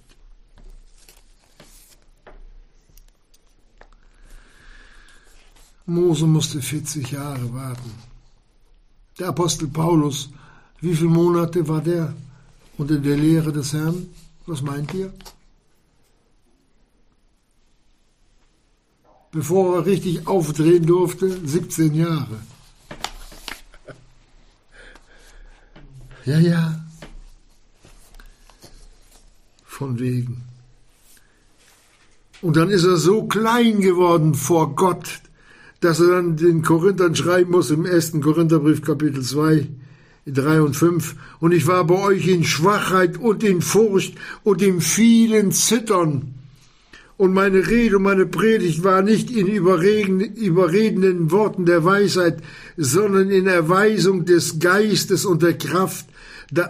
Mose 5.85 6.25
musste 6.25 6.61
40 6.61 7.11
Jahre 7.11 7.53
warten. 7.53 7.91
Der 9.17 9.29
Apostel 9.29 9.67
Paulus, 9.69 10.29
wie 10.81 10.93
viele 10.93 11.09
Monate 11.09 11.67
war 11.67 11.81
der 11.81 12.13
unter 12.77 12.97
der 12.99 13.17
Lehre 13.17 13.51
des 13.53 13.73
Herrn? 13.73 14.09
Was 14.45 14.61
meint 14.61 14.93
ihr? 14.93 15.13
Bevor 19.31 19.77
er 19.77 19.85
richtig 19.85 20.27
aufdrehen 20.27 20.85
durfte, 20.85 21.29
17 21.45 21.93
Jahre. 21.95 22.39
Ja, 26.25 26.39
ja. 26.39 26.86
Von 29.77 29.99
wegen. 29.99 30.41
Und 32.41 32.57
dann 32.57 32.71
ist 32.71 32.83
er 32.83 32.97
so 32.97 33.27
klein 33.27 33.79
geworden 33.79 34.33
vor 34.33 34.75
Gott, 34.75 35.21
dass 35.81 35.99
er 35.99 36.07
dann 36.07 36.35
den 36.35 36.63
Korinthern 36.63 37.15
schreiben 37.15 37.51
muss 37.51 37.69
im 37.69 37.85
ersten 37.85 38.19
Korintherbrief 38.19 38.81
Kapitel 38.81 39.21
2, 39.21 39.67
3 40.25 40.61
und 40.63 40.75
5. 40.75 41.15
Und 41.39 41.51
ich 41.51 41.67
war 41.67 41.85
bei 41.85 41.93
euch 41.93 42.27
in 42.27 42.43
Schwachheit 42.43 43.19
und 43.19 43.43
in 43.43 43.61
Furcht 43.61 44.15
und 44.43 44.63
in 44.63 44.81
vielen 44.81 45.51
Zittern. 45.51 46.33
Und 47.15 47.33
meine 47.33 47.67
Rede 47.67 47.97
und 47.97 48.03
meine 48.03 48.25
Predigt 48.25 48.83
war 48.83 49.03
nicht 49.03 49.29
in 49.29 49.45
überredenden 49.45 51.29
Worten 51.29 51.67
der 51.67 51.85
Weisheit, 51.85 52.41
sondern 52.77 53.29
in 53.29 53.45
Erweisung 53.45 54.25
des 54.25 54.57
Geistes 54.57 55.23
und 55.23 55.43
der 55.43 55.55
Kraft, 55.55 56.07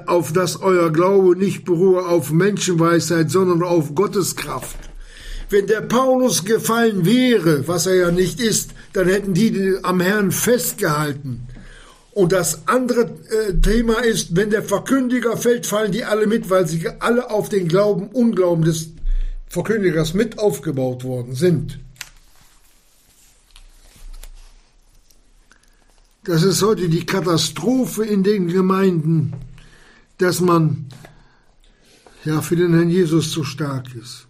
auf 0.07 0.33
dass 0.33 0.61
euer 0.61 0.91
Glaube 0.91 1.35
nicht 1.35 1.65
beruhe 1.65 2.05
auf 2.05 2.31
Menschenweisheit, 2.31 3.29
sondern 3.29 3.63
auf 3.63 3.95
Gottes 3.95 4.35
Kraft. 4.35 4.77
Wenn 5.49 5.67
der 5.67 5.81
Paulus 5.81 6.43
gefallen 6.43 7.05
wäre, 7.05 7.67
was 7.67 7.85
er 7.85 7.95
ja 7.95 8.11
nicht 8.11 8.41
ist, 8.41 8.71
dann 8.93 9.07
hätten 9.07 9.33
die 9.33 9.75
am 9.83 10.01
Herrn 10.01 10.31
festgehalten. 10.31 11.47
Und 12.11 12.31
das 12.31 12.67
andere 12.67 13.11
äh, 13.29 13.53
Thema 13.61 14.03
ist, 14.03 14.35
wenn 14.35 14.49
der 14.49 14.63
Verkündiger 14.63 15.37
fällt, 15.37 15.67
fallen 15.67 15.91
die 15.91 16.03
alle 16.03 16.25
mit, 16.25 16.49
weil 16.49 16.67
sie 16.67 16.89
alle 16.99 17.29
auf 17.29 17.47
den 17.47 17.67
Glauben, 17.67 18.07
Unglauben 18.07 18.65
des 18.65 18.89
Verkündigers 19.47 20.13
mit 20.13 20.39
aufgebaut 20.39 21.03
worden 21.03 21.35
sind. 21.35 21.79
Das 26.25 26.43
ist 26.43 26.61
heute 26.61 26.89
die 26.89 27.05
Katastrophe 27.05 28.03
in 28.03 28.23
den 28.23 28.49
Gemeinden 28.49 29.33
dass 30.17 30.41
man 30.41 30.87
ja 32.25 32.41
für 32.41 32.55
den 32.55 32.73
Herrn 32.73 32.89
Jesus 32.89 33.31
zu 33.31 33.43
stark 33.43 33.93
ist. 33.95 34.27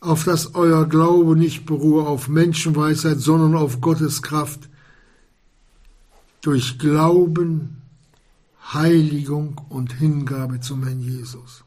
Auf 0.00 0.24
dass 0.24 0.54
euer 0.54 0.88
Glaube 0.88 1.36
nicht 1.36 1.66
beruhe 1.66 2.06
auf 2.06 2.28
Menschenweisheit, 2.28 3.18
sondern 3.18 3.54
auf 3.54 3.82
Gottes 3.82 4.22
Kraft 4.22 4.70
durch 6.40 6.78
Glauben, 6.78 7.82
Heiligung 8.72 9.60
und 9.68 9.92
Hingabe 9.92 10.60
zum 10.60 10.84
Herrn 10.84 11.00
Jesus. 11.00 11.64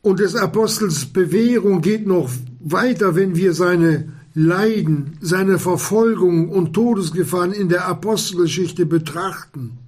Und 0.00 0.20
des 0.20 0.34
Apostels 0.36 1.04
Bewährung 1.04 1.82
geht 1.82 2.06
noch 2.06 2.30
weiter, 2.72 3.14
wenn 3.14 3.36
wir 3.36 3.54
seine 3.54 4.12
Leiden, 4.34 5.16
seine 5.20 5.58
Verfolgung 5.58 6.50
und 6.50 6.74
Todesgefahren 6.74 7.52
in 7.52 7.68
der 7.68 7.86
Apostelgeschichte 7.86 8.84
betrachten. 8.84 9.78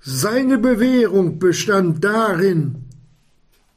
Seine 0.00 0.58
Bewährung 0.58 1.38
bestand 1.38 2.04
darin, 2.04 2.84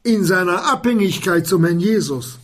in 0.02 0.24
seiner 0.24 0.70
Abhängigkeit 0.70 1.46
zum 1.46 1.64
Herrn 1.64 1.80
Jesus. 1.80 2.38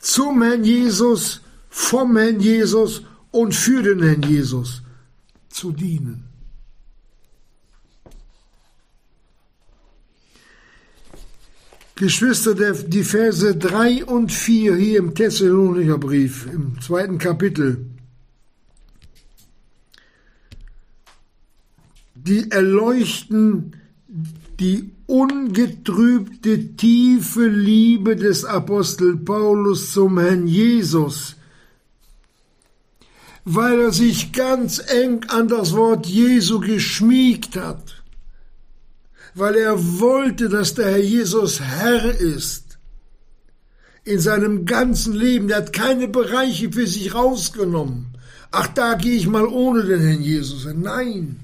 Zum 0.00 0.42
Herrn 0.42 0.64
Jesus, 0.64 1.42
vom 1.68 2.16
Herrn 2.16 2.40
Jesus 2.40 3.02
und 3.30 3.54
für 3.54 3.82
den 3.82 4.02
Herrn 4.02 4.22
Jesus 4.22 4.82
zu 5.48 5.72
dienen. 5.72 6.31
Geschwister, 11.94 12.54
die 12.54 13.04
Verse 13.04 13.54
3 13.54 14.04
und 14.06 14.32
4 14.32 14.76
hier 14.76 14.98
im 14.98 15.14
Thessalonicher 15.14 15.98
Brief, 15.98 16.46
im 16.52 16.80
zweiten 16.80 17.18
Kapitel, 17.18 17.86
die 22.14 22.50
erleuchten 22.50 23.76
die 24.58 24.90
ungetrübte 25.06 26.76
tiefe 26.76 27.46
Liebe 27.46 28.16
des 28.16 28.44
Apostel 28.44 29.16
Paulus 29.16 29.92
zum 29.92 30.18
Herrn 30.18 30.46
Jesus, 30.46 31.36
weil 33.44 33.80
er 33.80 33.92
sich 33.92 34.32
ganz 34.32 34.78
eng 34.78 35.24
an 35.28 35.48
das 35.48 35.74
Wort 35.74 36.06
Jesu 36.06 36.60
geschmiegt 36.60 37.56
hat 37.56 38.01
weil 39.34 39.56
er 39.56 40.00
wollte, 40.00 40.48
dass 40.48 40.74
der 40.74 40.90
Herr 40.90 40.98
Jesus 40.98 41.60
Herr 41.60 42.18
ist. 42.18 42.78
In 44.04 44.18
seinem 44.18 44.66
ganzen 44.66 45.14
Leben, 45.14 45.48
er 45.48 45.58
hat 45.58 45.72
keine 45.72 46.08
Bereiche 46.08 46.72
für 46.72 46.86
sich 46.86 47.14
rausgenommen. 47.14 48.18
Ach, 48.50 48.66
da 48.68 48.94
gehe 48.94 49.14
ich 49.14 49.28
mal 49.28 49.46
ohne 49.46 49.84
den 49.84 50.00
Herrn 50.00 50.22
Jesus. 50.22 50.66
Nein. 50.74 51.40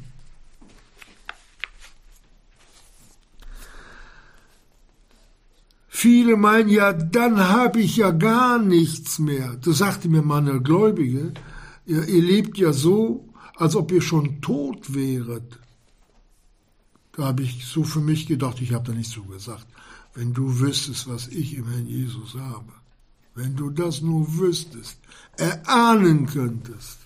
Viele 5.89 6.37
meinen 6.37 6.69
ja, 6.69 6.93
dann 6.93 7.49
habe 7.49 7.81
ich 7.81 7.97
ja 7.97 8.11
gar 8.11 8.59
nichts 8.59 9.19
mehr. 9.19 9.57
Das 9.65 9.79
sagte 9.79 10.09
mir 10.09 10.23
mal 10.23 10.39
eine 10.39 10.61
Gläubige. 10.61 11.33
Ihr, 11.87 12.07
ihr 12.07 12.23
lebt 12.23 12.57
ja 12.59 12.73
so, 12.73 13.29
als 13.57 13.75
ob 13.75 13.91
ihr 13.91 14.03
schon 14.03 14.41
tot 14.41 14.95
wäret. 14.95 15.59
Da 17.19 17.25
habe 17.25 17.43
ich 17.43 17.67
so 17.67 17.83
für 17.83 17.99
mich 17.99 18.27
gedacht, 18.27 18.61
ich 18.61 18.73
habe 18.73 18.87
da 18.87 18.97
nicht 18.97 19.11
so 19.11 19.25
gesagt, 19.25 19.67
wenn 20.15 20.35
du 20.35 20.61
wüsstest, 20.61 21.09
was 21.09 21.27
ich 21.27 21.57
im 21.57 21.69
Herrn 21.69 21.89
Jesus 21.89 22.35
habe, 22.35 22.73
wenn 23.35 23.57
du 23.57 23.71
das 23.71 24.03
nur 24.03 24.39
wüsstest, 24.39 24.99
erahnen 25.37 26.27
könntest. 26.27 26.99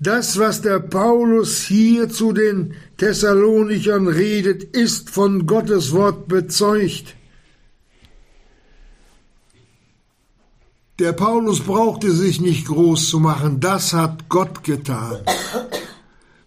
Das, 0.00 0.38
was 0.40 0.62
der 0.62 0.80
Paulus 0.80 1.62
hier 1.62 2.08
zu 2.08 2.32
den 2.32 2.74
Thessalonichern 2.96 4.08
redet, 4.08 4.64
ist 4.64 5.10
von 5.10 5.46
Gottes 5.46 5.92
Wort 5.92 6.26
bezeugt. 6.26 7.15
Der 10.98 11.12
Paulus 11.12 11.60
brauchte 11.60 12.10
sich 12.10 12.40
nicht 12.40 12.66
groß 12.66 13.10
zu 13.10 13.20
machen, 13.20 13.60
das 13.60 13.92
hat 13.92 14.28
Gott 14.30 14.64
getan. 14.64 15.20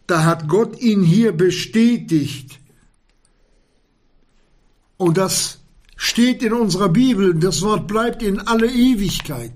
Da 0.07 0.23
hat 0.23 0.47
Gott 0.47 0.79
ihn 0.79 1.03
hier 1.03 1.33
bestätigt. 1.33 2.59
Und 4.97 5.17
das 5.17 5.59
steht 5.95 6.41
in 6.41 6.53
unserer 6.53 6.89
Bibel, 6.89 7.35
das 7.35 7.61
Wort 7.61 7.87
bleibt 7.87 8.23
in 8.23 8.39
alle 8.39 8.67
Ewigkeit. 8.67 9.53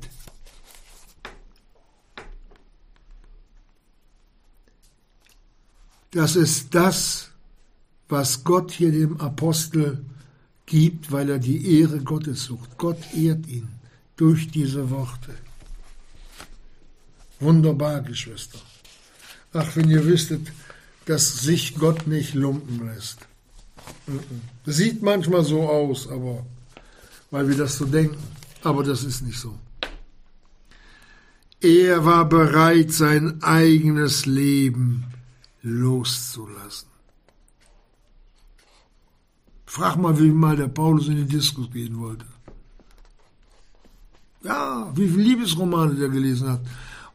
Das 6.12 6.36
ist 6.36 6.76
das, 6.76 7.30
was 8.08 8.44
Gott 8.44 8.72
hier 8.72 8.92
dem 8.92 9.20
Apostel 9.20 10.06
gibt, 10.68 11.12
weil 11.12 11.32
er 11.32 11.40
die 11.40 11.80
Ehre 11.80 12.00
Gottes 12.00 12.44
sucht. 12.44 12.78
Gott 12.78 13.00
ehrt 13.16 13.48
ihn 13.48 13.68
durch 14.16 14.50
diese 14.50 14.90
Worte. 14.90 15.36
Wunderbar, 17.40 18.02
Geschwister. 18.02 18.60
Ach, 19.54 19.76
wenn 19.76 19.90
ihr 19.90 20.06
wüsstet, 20.06 20.52
dass 21.06 21.42
sich 21.42 21.76
Gott 21.76 22.08
nicht 22.08 22.34
lumpen 22.34 22.88
lässt. 22.88 23.20
Das 24.66 24.78
sieht 24.78 25.02
manchmal 25.02 25.44
so 25.44 25.68
aus, 25.68 26.08
aber 26.08 26.46
weil 27.32 27.48
wir 27.48 27.58
das 27.58 27.78
so 27.78 27.86
denken. 27.86 28.18
Aber 28.62 28.84
das 28.84 29.04
ist 29.04 29.22
nicht 29.22 29.40
so. 29.40 29.58
Er 31.60 32.06
war 32.06 32.26
bereit, 32.26 32.92
sein 32.92 33.42
eigenes 33.44 34.26
Leben 34.26 35.06
loszulassen. 35.62 36.90
Frag 39.66 39.96
mal, 39.98 40.20
wie 40.20 40.32
mal 40.32 40.56
der 40.56 40.68
Paulus 40.68 41.08
in 41.08 41.16
die 41.16 41.26
Diskus 41.26 41.72
gehen 41.72 42.00
wollte. 42.00 42.26
Ja, 44.44 44.92
wie 44.96 45.08
viele 45.08 45.24
Liebesromane 45.24 45.96
der 45.96 46.10
gelesen 46.10 46.50
hat. 46.50 46.62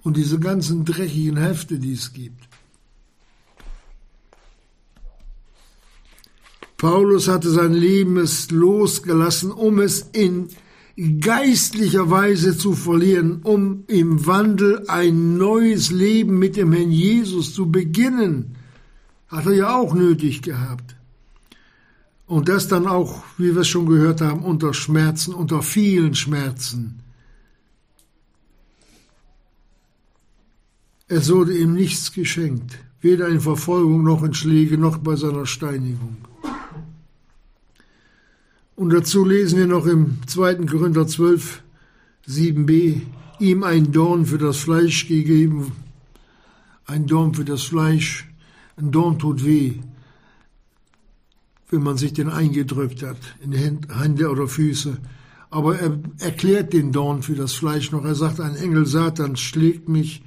Und 0.02 0.16
diese 0.16 0.38
ganzen 0.38 0.84
dreckigen 0.84 1.36
Hefte, 1.36 1.78
die 1.78 1.92
es 1.92 2.12
gibt. 2.12 2.48
Paulus 6.78 7.26
hatte 7.28 7.50
sein 7.50 7.74
Leben 7.74 8.24
losgelassen, 8.50 9.50
um 9.50 9.80
es 9.80 10.08
in 10.12 10.48
geistlicher 11.20 12.10
Weise 12.10 12.56
zu 12.56 12.72
verlieren, 12.72 13.40
um 13.42 13.84
im 13.88 14.26
Wandel 14.26 14.84
ein 14.88 15.36
neues 15.36 15.90
Leben 15.90 16.38
mit 16.38 16.56
dem 16.56 16.72
Herrn 16.72 16.92
Jesus 16.92 17.52
zu 17.52 17.70
beginnen. 17.70 18.56
Hat 19.26 19.46
er 19.46 19.54
ja 19.54 19.76
auch 19.76 19.92
nötig 19.92 20.40
gehabt. 20.40 20.96
Und 22.26 22.48
das 22.48 22.68
dann 22.68 22.86
auch, 22.86 23.24
wie 23.38 23.54
wir 23.54 23.62
es 23.62 23.68
schon 23.68 23.86
gehört 23.86 24.20
haben, 24.20 24.44
unter 24.44 24.72
Schmerzen, 24.72 25.34
unter 25.34 25.62
vielen 25.62 26.14
Schmerzen. 26.14 27.02
Es 31.10 31.32
wurde 31.32 31.56
ihm 31.56 31.72
nichts 31.72 32.12
geschenkt, 32.12 32.78
weder 33.00 33.28
in 33.28 33.40
Verfolgung 33.40 34.04
noch 34.04 34.22
in 34.22 34.34
Schläge 34.34 34.76
noch 34.76 34.98
bei 34.98 35.16
seiner 35.16 35.46
Steinigung. 35.46 36.18
Und 38.76 38.90
dazu 38.90 39.24
lesen 39.24 39.58
wir 39.58 39.66
noch 39.66 39.86
im 39.86 40.18
2. 40.26 40.66
Korinther 40.66 41.06
12, 41.06 41.62
7b, 42.28 43.00
ihm 43.40 43.64
ein 43.64 43.90
Dorn 43.90 44.26
für 44.26 44.36
das 44.36 44.58
Fleisch 44.58 45.08
gegeben, 45.08 45.72
ein 46.84 47.06
Dorn 47.06 47.34
für 47.34 47.44
das 47.44 47.62
Fleisch, 47.62 48.28
ein 48.76 48.92
Dorn 48.92 49.18
tut 49.18 49.44
weh, 49.46 49.76
wenn 51.70 51.82
man 51.82 51.96
sich 51.96 52.12
den 52.12 52.28
eingedrückt 52.28 53.02
hat, 53.02 53.16
in 53.40 53.52
Hände 53.52 54.30
oder 54.30 54.46
Füße. 54.46 54.98
Aber 55.48 55.78
er 55.78 55.98
erklärt 56.18 56.74
den 56.74 56.92
Dorn 56.92 57.22
für 57.22 57.34
das 57.34 57.54
Fleisch 57.54 57.92
noch. 57.92 58.04
Er 58.04 58.14
sagt, 58.14 58.40
ein 58.40 58.56
Engel 58.56 58.84
Satans 58.84 59.40
schlägt 59.40 59.88
mich 59.88 60.22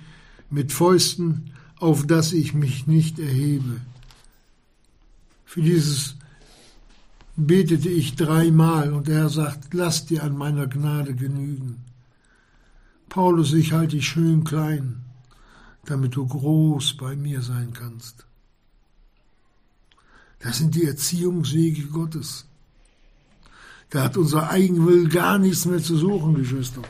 mit 0.52 0.72
Fäusten, 0.72 1.52
auf 1.78 2.06
dass 2.06 2.34
ich 2.34 2.54
mich 2.54 2.86
nicht 2.86 3.18
erhebe. 3.18 3.82
Für 5.46 5.62
dieses 5.62 6.16
betete 7.36 7.90
ich 7.90 8.16
dreimal 8.16 8.94
und 8.94 9.08
Herr 9.08 9.30
sagt, 9.30 9.74
lass 9.74 10.06
dir 10.06 10.24
an 10.24 10.38
meiner 10.38 10.68
Gnade 10.68 11.16
genügen. 11.16 11.84
Paulus, 13.10 13.54
ich 13.54 13.74
halte 13.74 13.96
dich 13.96 14.08
schön 14.08 14.44
klein, 14.44 15.02
damit 15.86 16.16
du 16.16 16.28
groß 16.28 16.98
bei 16.98 17.16
mir 17.16 17.42
sein 17.42 17.74
kannst. 17.74 18.26
Das 20.40 20.58
sind 20.58 20.76
die 20.76 20.86
Erziehungswege 20.86 21.88
Gottes. 21.88 22.46
Da 23.90 24.04
hat 24.04 24.18
unser 24.18 24.50
Eigenwill 24.50 25.10
gar 25.10 25.38
nichts 25.38 25.66
mehr 25.66 25.84
zu 25.84 25.98
suchen, 25.98 26.36
Geschwister. 26.36 26.82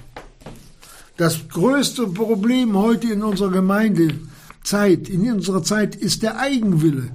Das 1.18 1.48
größte 1.50 2.08
Problem 2.08 2.78
heute 2.78 3.08
in 3.12 3.24
unserer 3.24 3.52
Gemeindezeit, 3.52 5.10
in 5.10 5.32
unserer 5.32 5.64
Zeit, 5.64 5.96
ist 5.96 6.24
der 6.24 6.38
Eigenwille. 6.38 7.12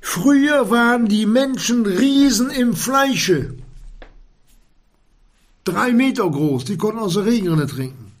Früher 0.00 0.70
waren 0.70 1.06
die 1.06 1.26
Menschen 1.26 1.84
Riesen 1.84 2.50
im 2.50 2.74
Fleische. 2.74 3.54
Drei 5.64 5.92
Meter 5.92 6.30
groß, 6.30 6.64
die 6.64 6.78
konnten 6.78 7.00
aus 7.00 7.14
der 7.14 7.26
Regenrinne 7.26 7.66
trinken. 7.66 8.12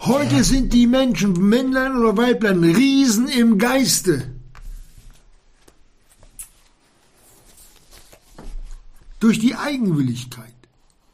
Heute 0.00 0.42
sind 0.44 0.72
die 0.72 0.86
Menschen, 0.86 1.32
Männlein 1.48 1.96
oder 1.96 2.16
Weiblein, 2.16 2.64
Riesen 2.64 3.28
im 3.28 3.56
Geiste. 3.56 4.32
Durch 9.20 9.38
die 9.38 9.54
Eigenwilligkeit. 9.54 10.52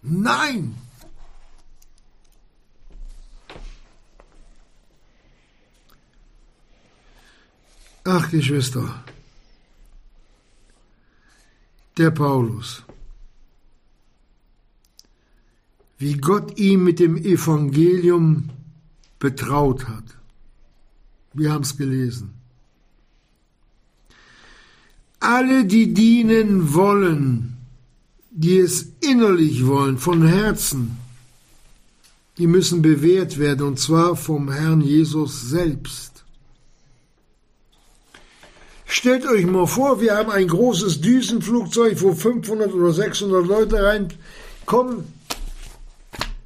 Nein! 0.02 0.87
Ach, 8.10 8.30
Geschwister, 8.30 9.04
der 11.98 12.10
Paulus. 12.10 12.82
Wie 15.98 16.14
Gott 16.14 16.58
ihn 16.58 16.84
mit 16.84 17.00
dem 17.00 17.18
Evangelium 17.18 18.48
betraut 19.18 19.86
hat. 19.88 20.04
Wir 21.34 21.52
haben 21.52 21.64
es 21.64 21.76
gelesen. 21.76 22.32
Alle, 25.20 25.66
die 25.66 25.92
dienen 25.92 26.72
wollen, 26.72 27.58
die 28.30 28.56
es 28.56 28.86
innerlich 29.00 29.66
wollen, 29.66 29.98
von 29.98 30.26
Herzen, 30.26 30.96
die 32.38 32.46
müssen 32.46 32.80
bewährt 32.80 33.38
werden, 33.38 33.66
und 33.66 33.78
zwar 33.78 34.16
vom 34.16 34.50
Herrn 34.50 34.80
Jesus 34.80 35.42
selbst. 35.50 36.07
Stellt 38.90 39.26
euch 39.26 39.44
mal 39.44 39.66
vor, 39.66 40.00
wir 40.00 40.16
haben 40.16 40.30
ein 40.30 40.48
großes 40.48 41.02
Düsenflugzeug, 41.02 42.00
wo 42.00 42.14
500 42.14 42.72
oder 42.72 42.90
600 42.90 43.46
Leute 43.46 43.82
reinkommen 43.82 45.04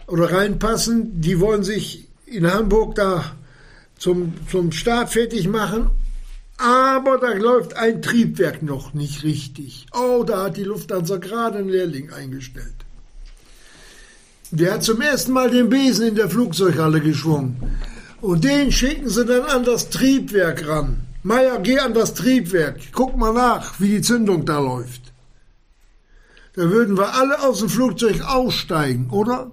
oder 0.08 0.32
reinpassen. 0.32 1.20
Die 1.20 1.38
wollen 1.38 1.62
sich 1.62 2.08
in 2.26 2.52
Hamburg 2.52 2.96
da 2.96 3.36
zum, 3.96 4.34
zum 4.50 4.72
Start 4.72 5.10
fertig 5.10 5.46
machen. 5.46 5.90
Aber 6.58 7.18
da 7.18 7.32
läuft 7.32 7.76
ein 7.76 8.02
Triebwerk 8.02 8.60
noch 8.60 8.92
nicht 8.92 9.22
richtig. 9.22 9.86
Oh, 9.94 10.24
da 10.24 10.42
hat 10.42 10.56
die 10.56 10.64
Lufthansa 10.64 11.18
gerade 11.18 11.58
einen 11.58 11.68
Lehrling 11.68 12.10
eingestellt. 12.10 12.74
Der 14.50 14.74
hat 14.74 14.82
zum 14.82 15.00
ersten 15.00 15.30
Mal 15.30 15.48
den 15.48 15.68
Besen 15.68 16.08
in 16.08 16.14
der 16.16 16.28
Flugzeughalle 16.28 17.00
geschwungen. 17.00 17.78
Und 18.20 18.42
den 18.42 18.72
schicken 18.72 19.08
sie 19.08 19.24
dann 19.24 19.44
an 19.44 19.64
das 19.64 19.90
Triebwerk 19.90 20.66
ran. 20.66 21.06
Meier, 21.22 21.60
geh 21.60 21.78
an 21.78 21.94
das 21.94 22.14
Triebwerk, 22.14 22.80
guck 22.92 23.16
mal 23.16 23.32
nach, 23.32 23.78
wie 23.80 23.88
die 23.88 24.00
Zündung 24.02 24.44
da 24.44 24.58
läuft. 24.58 25.12
Da 26.54 26.62
würden 26.68 26.96
wir 26.96 27.14
alle 27.14 27.40
aus 27.42 27.60
dem 27.60 27.68
Flugzeug 27.68 28.22
aussteigen, 28.22 29.10
oder? 29.10 29.52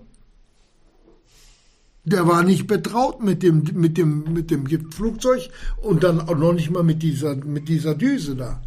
Der 2.04 2.28
war 2.28 2.44
nicht 2.44 2.66
betraut 2.66 3.22
mit 3.24 3.44
dem, 3.44 3.64
mit 3.74 3.98
dem, 3.98 4.34
mit 4.34 4.50
dem 4.50 4.92
Flugzeug 4.92 5.50
und 5.82 6.04
dann 6.04 6.22
auch 6.22 6.36
noch 6.36 6.54
nicht 6.54 6.72
mal 6.72 6.84
mit 6.84 7.04
dieser, 7.04 7.36
mit 7.36 7.70
dieser 7.70 7.94
Düse 7.94 8.36
da. 8.36 8.62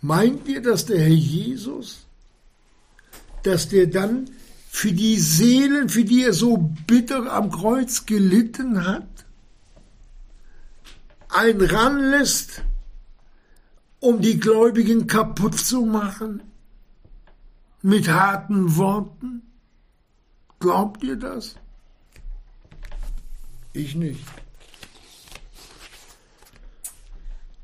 Meint 0.00 0.48
ihr, 0.48 0.60
dass 0.60 0.86
der 0.86 0.98
Herr 0.98 1.08
Jesus, 1.08 2.06
dass 3.44 3.68
der 3.68 3.86
dann 3.86 4.28
für 4.74 4.92
die 4.92 5.20
Seelen, 5.20 5.88
für 5.88 6.04
die 6.04 6.24
er 6.24 6.32
so 6.32 6.56
bitter 6.56 7.32
am 7.32 7.52
Kreuz 7.52 8.06
gelitten 8.06 8.84
hat, 8.84 9.24
ein 11.28 11.60
ranlässt, 11.60 12.64
um 14.00 14.20
die 14.20 14.40
Gläubigen 14.40 15.06
kaputt 15.06 15.56
zu 15.56 15.86
machen, 15.86 16.42
mit 17.82 18.08
harten 18.08 18.76
Worten? 18.76 19.42
Glaubt 20.58 21.04
ihr 21.04 21.16
das? 21.16 21.54
Ich 23.74 23.94
nicht. 23.94 24.26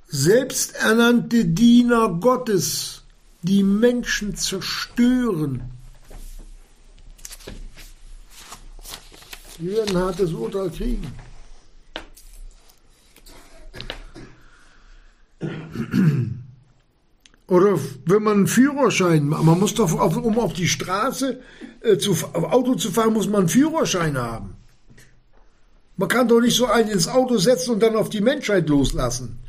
Selbsternannte 0.06 1.44
Diener 1.44 2.08
Gottes, 2.20 3.02
die 3.42 3.64
Menschen 3.64 4.36
zerstören, 4.36 5.79
Die 9.60 9.70
werden 9.70 9.94
ein 9.94 10.02
hartes 10.02 10.32
Urteil 10.32 10.70
kriegen. 10.70 11.12
Oder 17.46 17.78
wenn 18.06 18.22
man 18.22 18.36
einen 18.38 18.46
Führerschein, 18.46 19.26
man 19.26 19.58
muss 19.58 19.74
doch, 19.74 19.92
um 19.92 20.38
auf 20.38 20.52
die 20.52 20.68
Straße 20.68 21.40
äh, 21.80 21.98
zu, 21.98 22.12
Auto 22.32 22.76
zu 22.76 22.90
fahren, 22.90 23.12
muss 23.12 23.28
man 23.28 23.40
einen 23.40 23.48
Führerschein 23.48 24.16
haben. 24.16 24.56
Man 25.96 26.08
kann 26.08 26.28
doch 26.28 26.40
nicht 26.40 26.56
so 26.56 26.66
einen 26.66 26.90
ins 26.90 27.08
Auto 27.08 27.36
setzen 27.36 27.72
und 27.72 27.82
dann 27.82 27.96
auf 27.96 28.08
die 28.08 28.20
Menschheit 28.22 28.68
loslassen. 28.68 29.40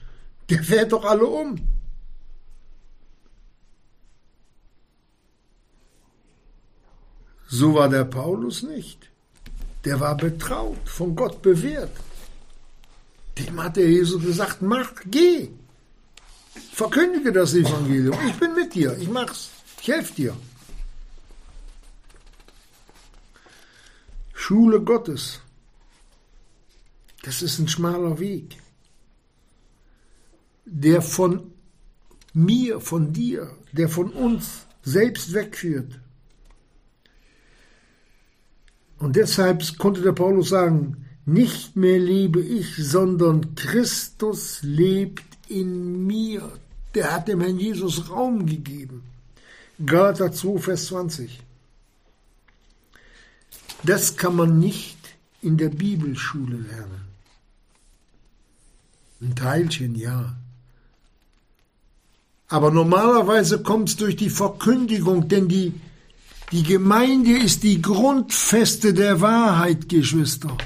Der 0.50 0.64
fährt 0.64 0.92
doch 0.92 1.06
alle 1.06 1.26
um. 1.26 1.56
So 7.48 7.76
war 7.76 7.88
der 7.88 8.06
Paulus 8.06 8.64
nicht. 8.64 9.11
Der 9.86 10.00
war 10.00 10.16
betraut, 10.16 10.88
von 10.88 11.16
Gott 11.16 11.42
bewährt. 11.42 11.96
Dem 13.38 13.62
hat 13.64 13.78
der 13.78 13.90
Jesus 13.90 14.22
gesagt, 14.22 14.62
mach, 14.62 14.92
geh. 15.06 15.50
Verkündige 16.74 17.32
das 17.32 17.54
Evangelium. 17.54 18.18
Ich 18.28 18.36
bin 18.36 18.54
mit 18.54 18.74
dir, 18.74 18.98
ich 18.98 19.10
mach's. 19.10 19.50
Ich 19.82 19.88
helfe 19.88 20.14
dir. 20.14 20.38
Schule 24.34 24.82
Gottes. 24.82 25.40
Das 27.24 27.42
ist 27.42 27.60
ein 27.60 27.68
schmaler 27.68 28.20
Weg, 28.20 28.58
der 30.66 31.02
von 31.02 31.54
mir, 32.34 32.82
von 32.82 33.14
dir, 33.14 33.56
der 33.72 33.88
von 33.88 34.12
uns 34.12 34.66
selbst 34.82 35.34
wegführt. 35.34 36.01
Und 39.02 39.16
deshalb 39.16 39.78
konnte 39.80 40.02
der 40.02 40.12
Paulus 40.12 40.50
sagen, 40.50 41.08
nicht 41.26 41.76
mehr 41.76 41.98
lebe 41.98 42.40
ich, 42.40 42.76
sondern 42.78 43.56
Christus 43.56 44.60
lebt 44.62 45.24
in 45.48 46.06
mir. 46.06 46.52
Der 46.94 47.12
hat 47.12 47.28
dem 47.28 47.42
Herrn 47.42 47.58
Jesus 47.58 48.10
Raum 48.12 48.46
gegeben. 48.46 49.04
Galater 49.84 50.32
2, 50.32 50.60
Vers 50.60 50.86
20. 50.88 51.42
Das 53.84 54.18
kann 54.18 54.36
man 54.36 54.60
nicht 54.60 54.98
in 55.42 55.58
der 55.58 55.70
Bibelschule 55.70 56.58
lernen. 56.58 57.02
Ein 59.20 59.36
Teilchen, 59.36 59.96
ja. 59.96 60.36
Aber 62.48 62.70
normalerweise 62.70 63.64
kommt 63.64 63.90
es 63.90 63.96
durch 63.96 64.16
die 64.16 64.30
Verkündigung, 64.30 65.28
denn 65.28 65.48
die 65.48 65.74
die 66.52 66.64
Gemeinde 66.64 67.38
ist 67.38 67.64
die 67.64 67.82
Grundfeste 67.82 68.94
der 68.94 69.22
Wahrheit, 69.22 69.88
Geschwister. 69.88 70.58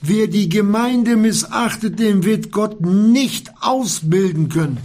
Wer 0.00 0.26
die 0.28 0.48
Gemeinde 0.48 1.16
missachtet, 1.16 1.98
den 1.98 2.24
wird 2.24 2.50
Gott 2.50 2.80
nicht 2.80 3.52
ausbilden 3.60 4.48
können. 4.48 4.78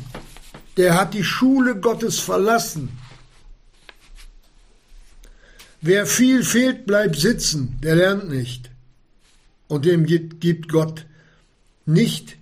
Der 0.77 0.95
hat 0.99 1.13
die 1.13 1.23
Schule 1.23 1.79
Gottes 1.79 2.19
verlassen. 2.19 2.89
Wer 5.81 6.05
viel 6.05 6.43
fehlt, 6.43 6.85
bleibt 6.85 7.17
sitzen, 7.17 7.77
der 7.81 7.95
lernt 7.95 8.29
nicht. 8.29 8.69
Und 9.67 9.85
dem 9.85 10.05
gibt 10.05 10.69
Gott 10.69 11.05
nicht 11.85 12.37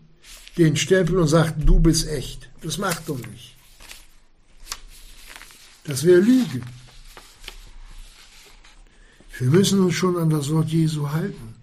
den 0.58 0.76
Stempel 0.78 1.20
und 1.20 1.28
sagt, 1.28 1.56
du 1.68 1.80
bist 1.80 2.08
echt. 2.08 2.50
Das 2.62 2.78
macht 2.78 3.08
doch 3.10 3.20
nicht. 3.20 3.56
Das 5.84 6.04
wäre 6.04 6.20
Lüge. 6.20 6.62
Wir 9.40 9.50
müssen 9.52 9.80
uns 9.82 9.94
schon 9.94 10.18
an 10.18 10.30
das 10.30 10.52
Wort 10.52 10.70
Jesu 10.70 11.12
halten. 11.12 11.56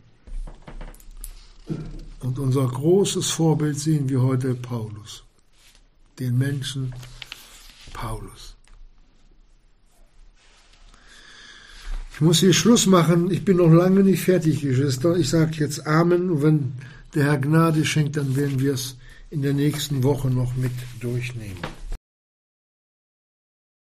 Und 2.20 2.38
unser 2.38 2.66
großes 2.66 3.30
Vorbild 3.30 3.78
sehen 3.78 4.08
wir 4.08 4.22
heute 4.22 4.54
Paulus, 4.54 5.24
den 6.18 6.38
Menschen 6.38 6.94
Paulus. 7.92 8.54
Ich 12.14 12.20
muss 12.20 12.38
hier 12.38 12.52
Schluss 12.52 12.86
machen. 12.86 13.30
Ich 13.32 13.44
bin 13.44 13.56
noch 13.56 13.70
lange 13.70 14.04
nicht 14.04 14.22
fertig, 14.22 14.60
Geschwister. 14.60 15.16
Ich 15.16 15.28
sage 15.28 15.56
jetzt 15.56 15.84
Amen. 15.84 16.30
Und 16.30 16.42
wenn 16.42 16.72
der 17.14 17.24
Herr 17.24 17.38
Gnade 17.38 17.84
schenkt, 17.84 18.16
dann 18.16 18.36
werden 18.36 18.60
wir 18.60 18.74
es 18.74 18.96
in 19.30 19.42
der 19.42 19.52
nächsten 19.52 20.04
Woche 20.04 20.30
noch 20.30 20.54
mit 20.54 20.72
durchnehmen. 21.00 21.58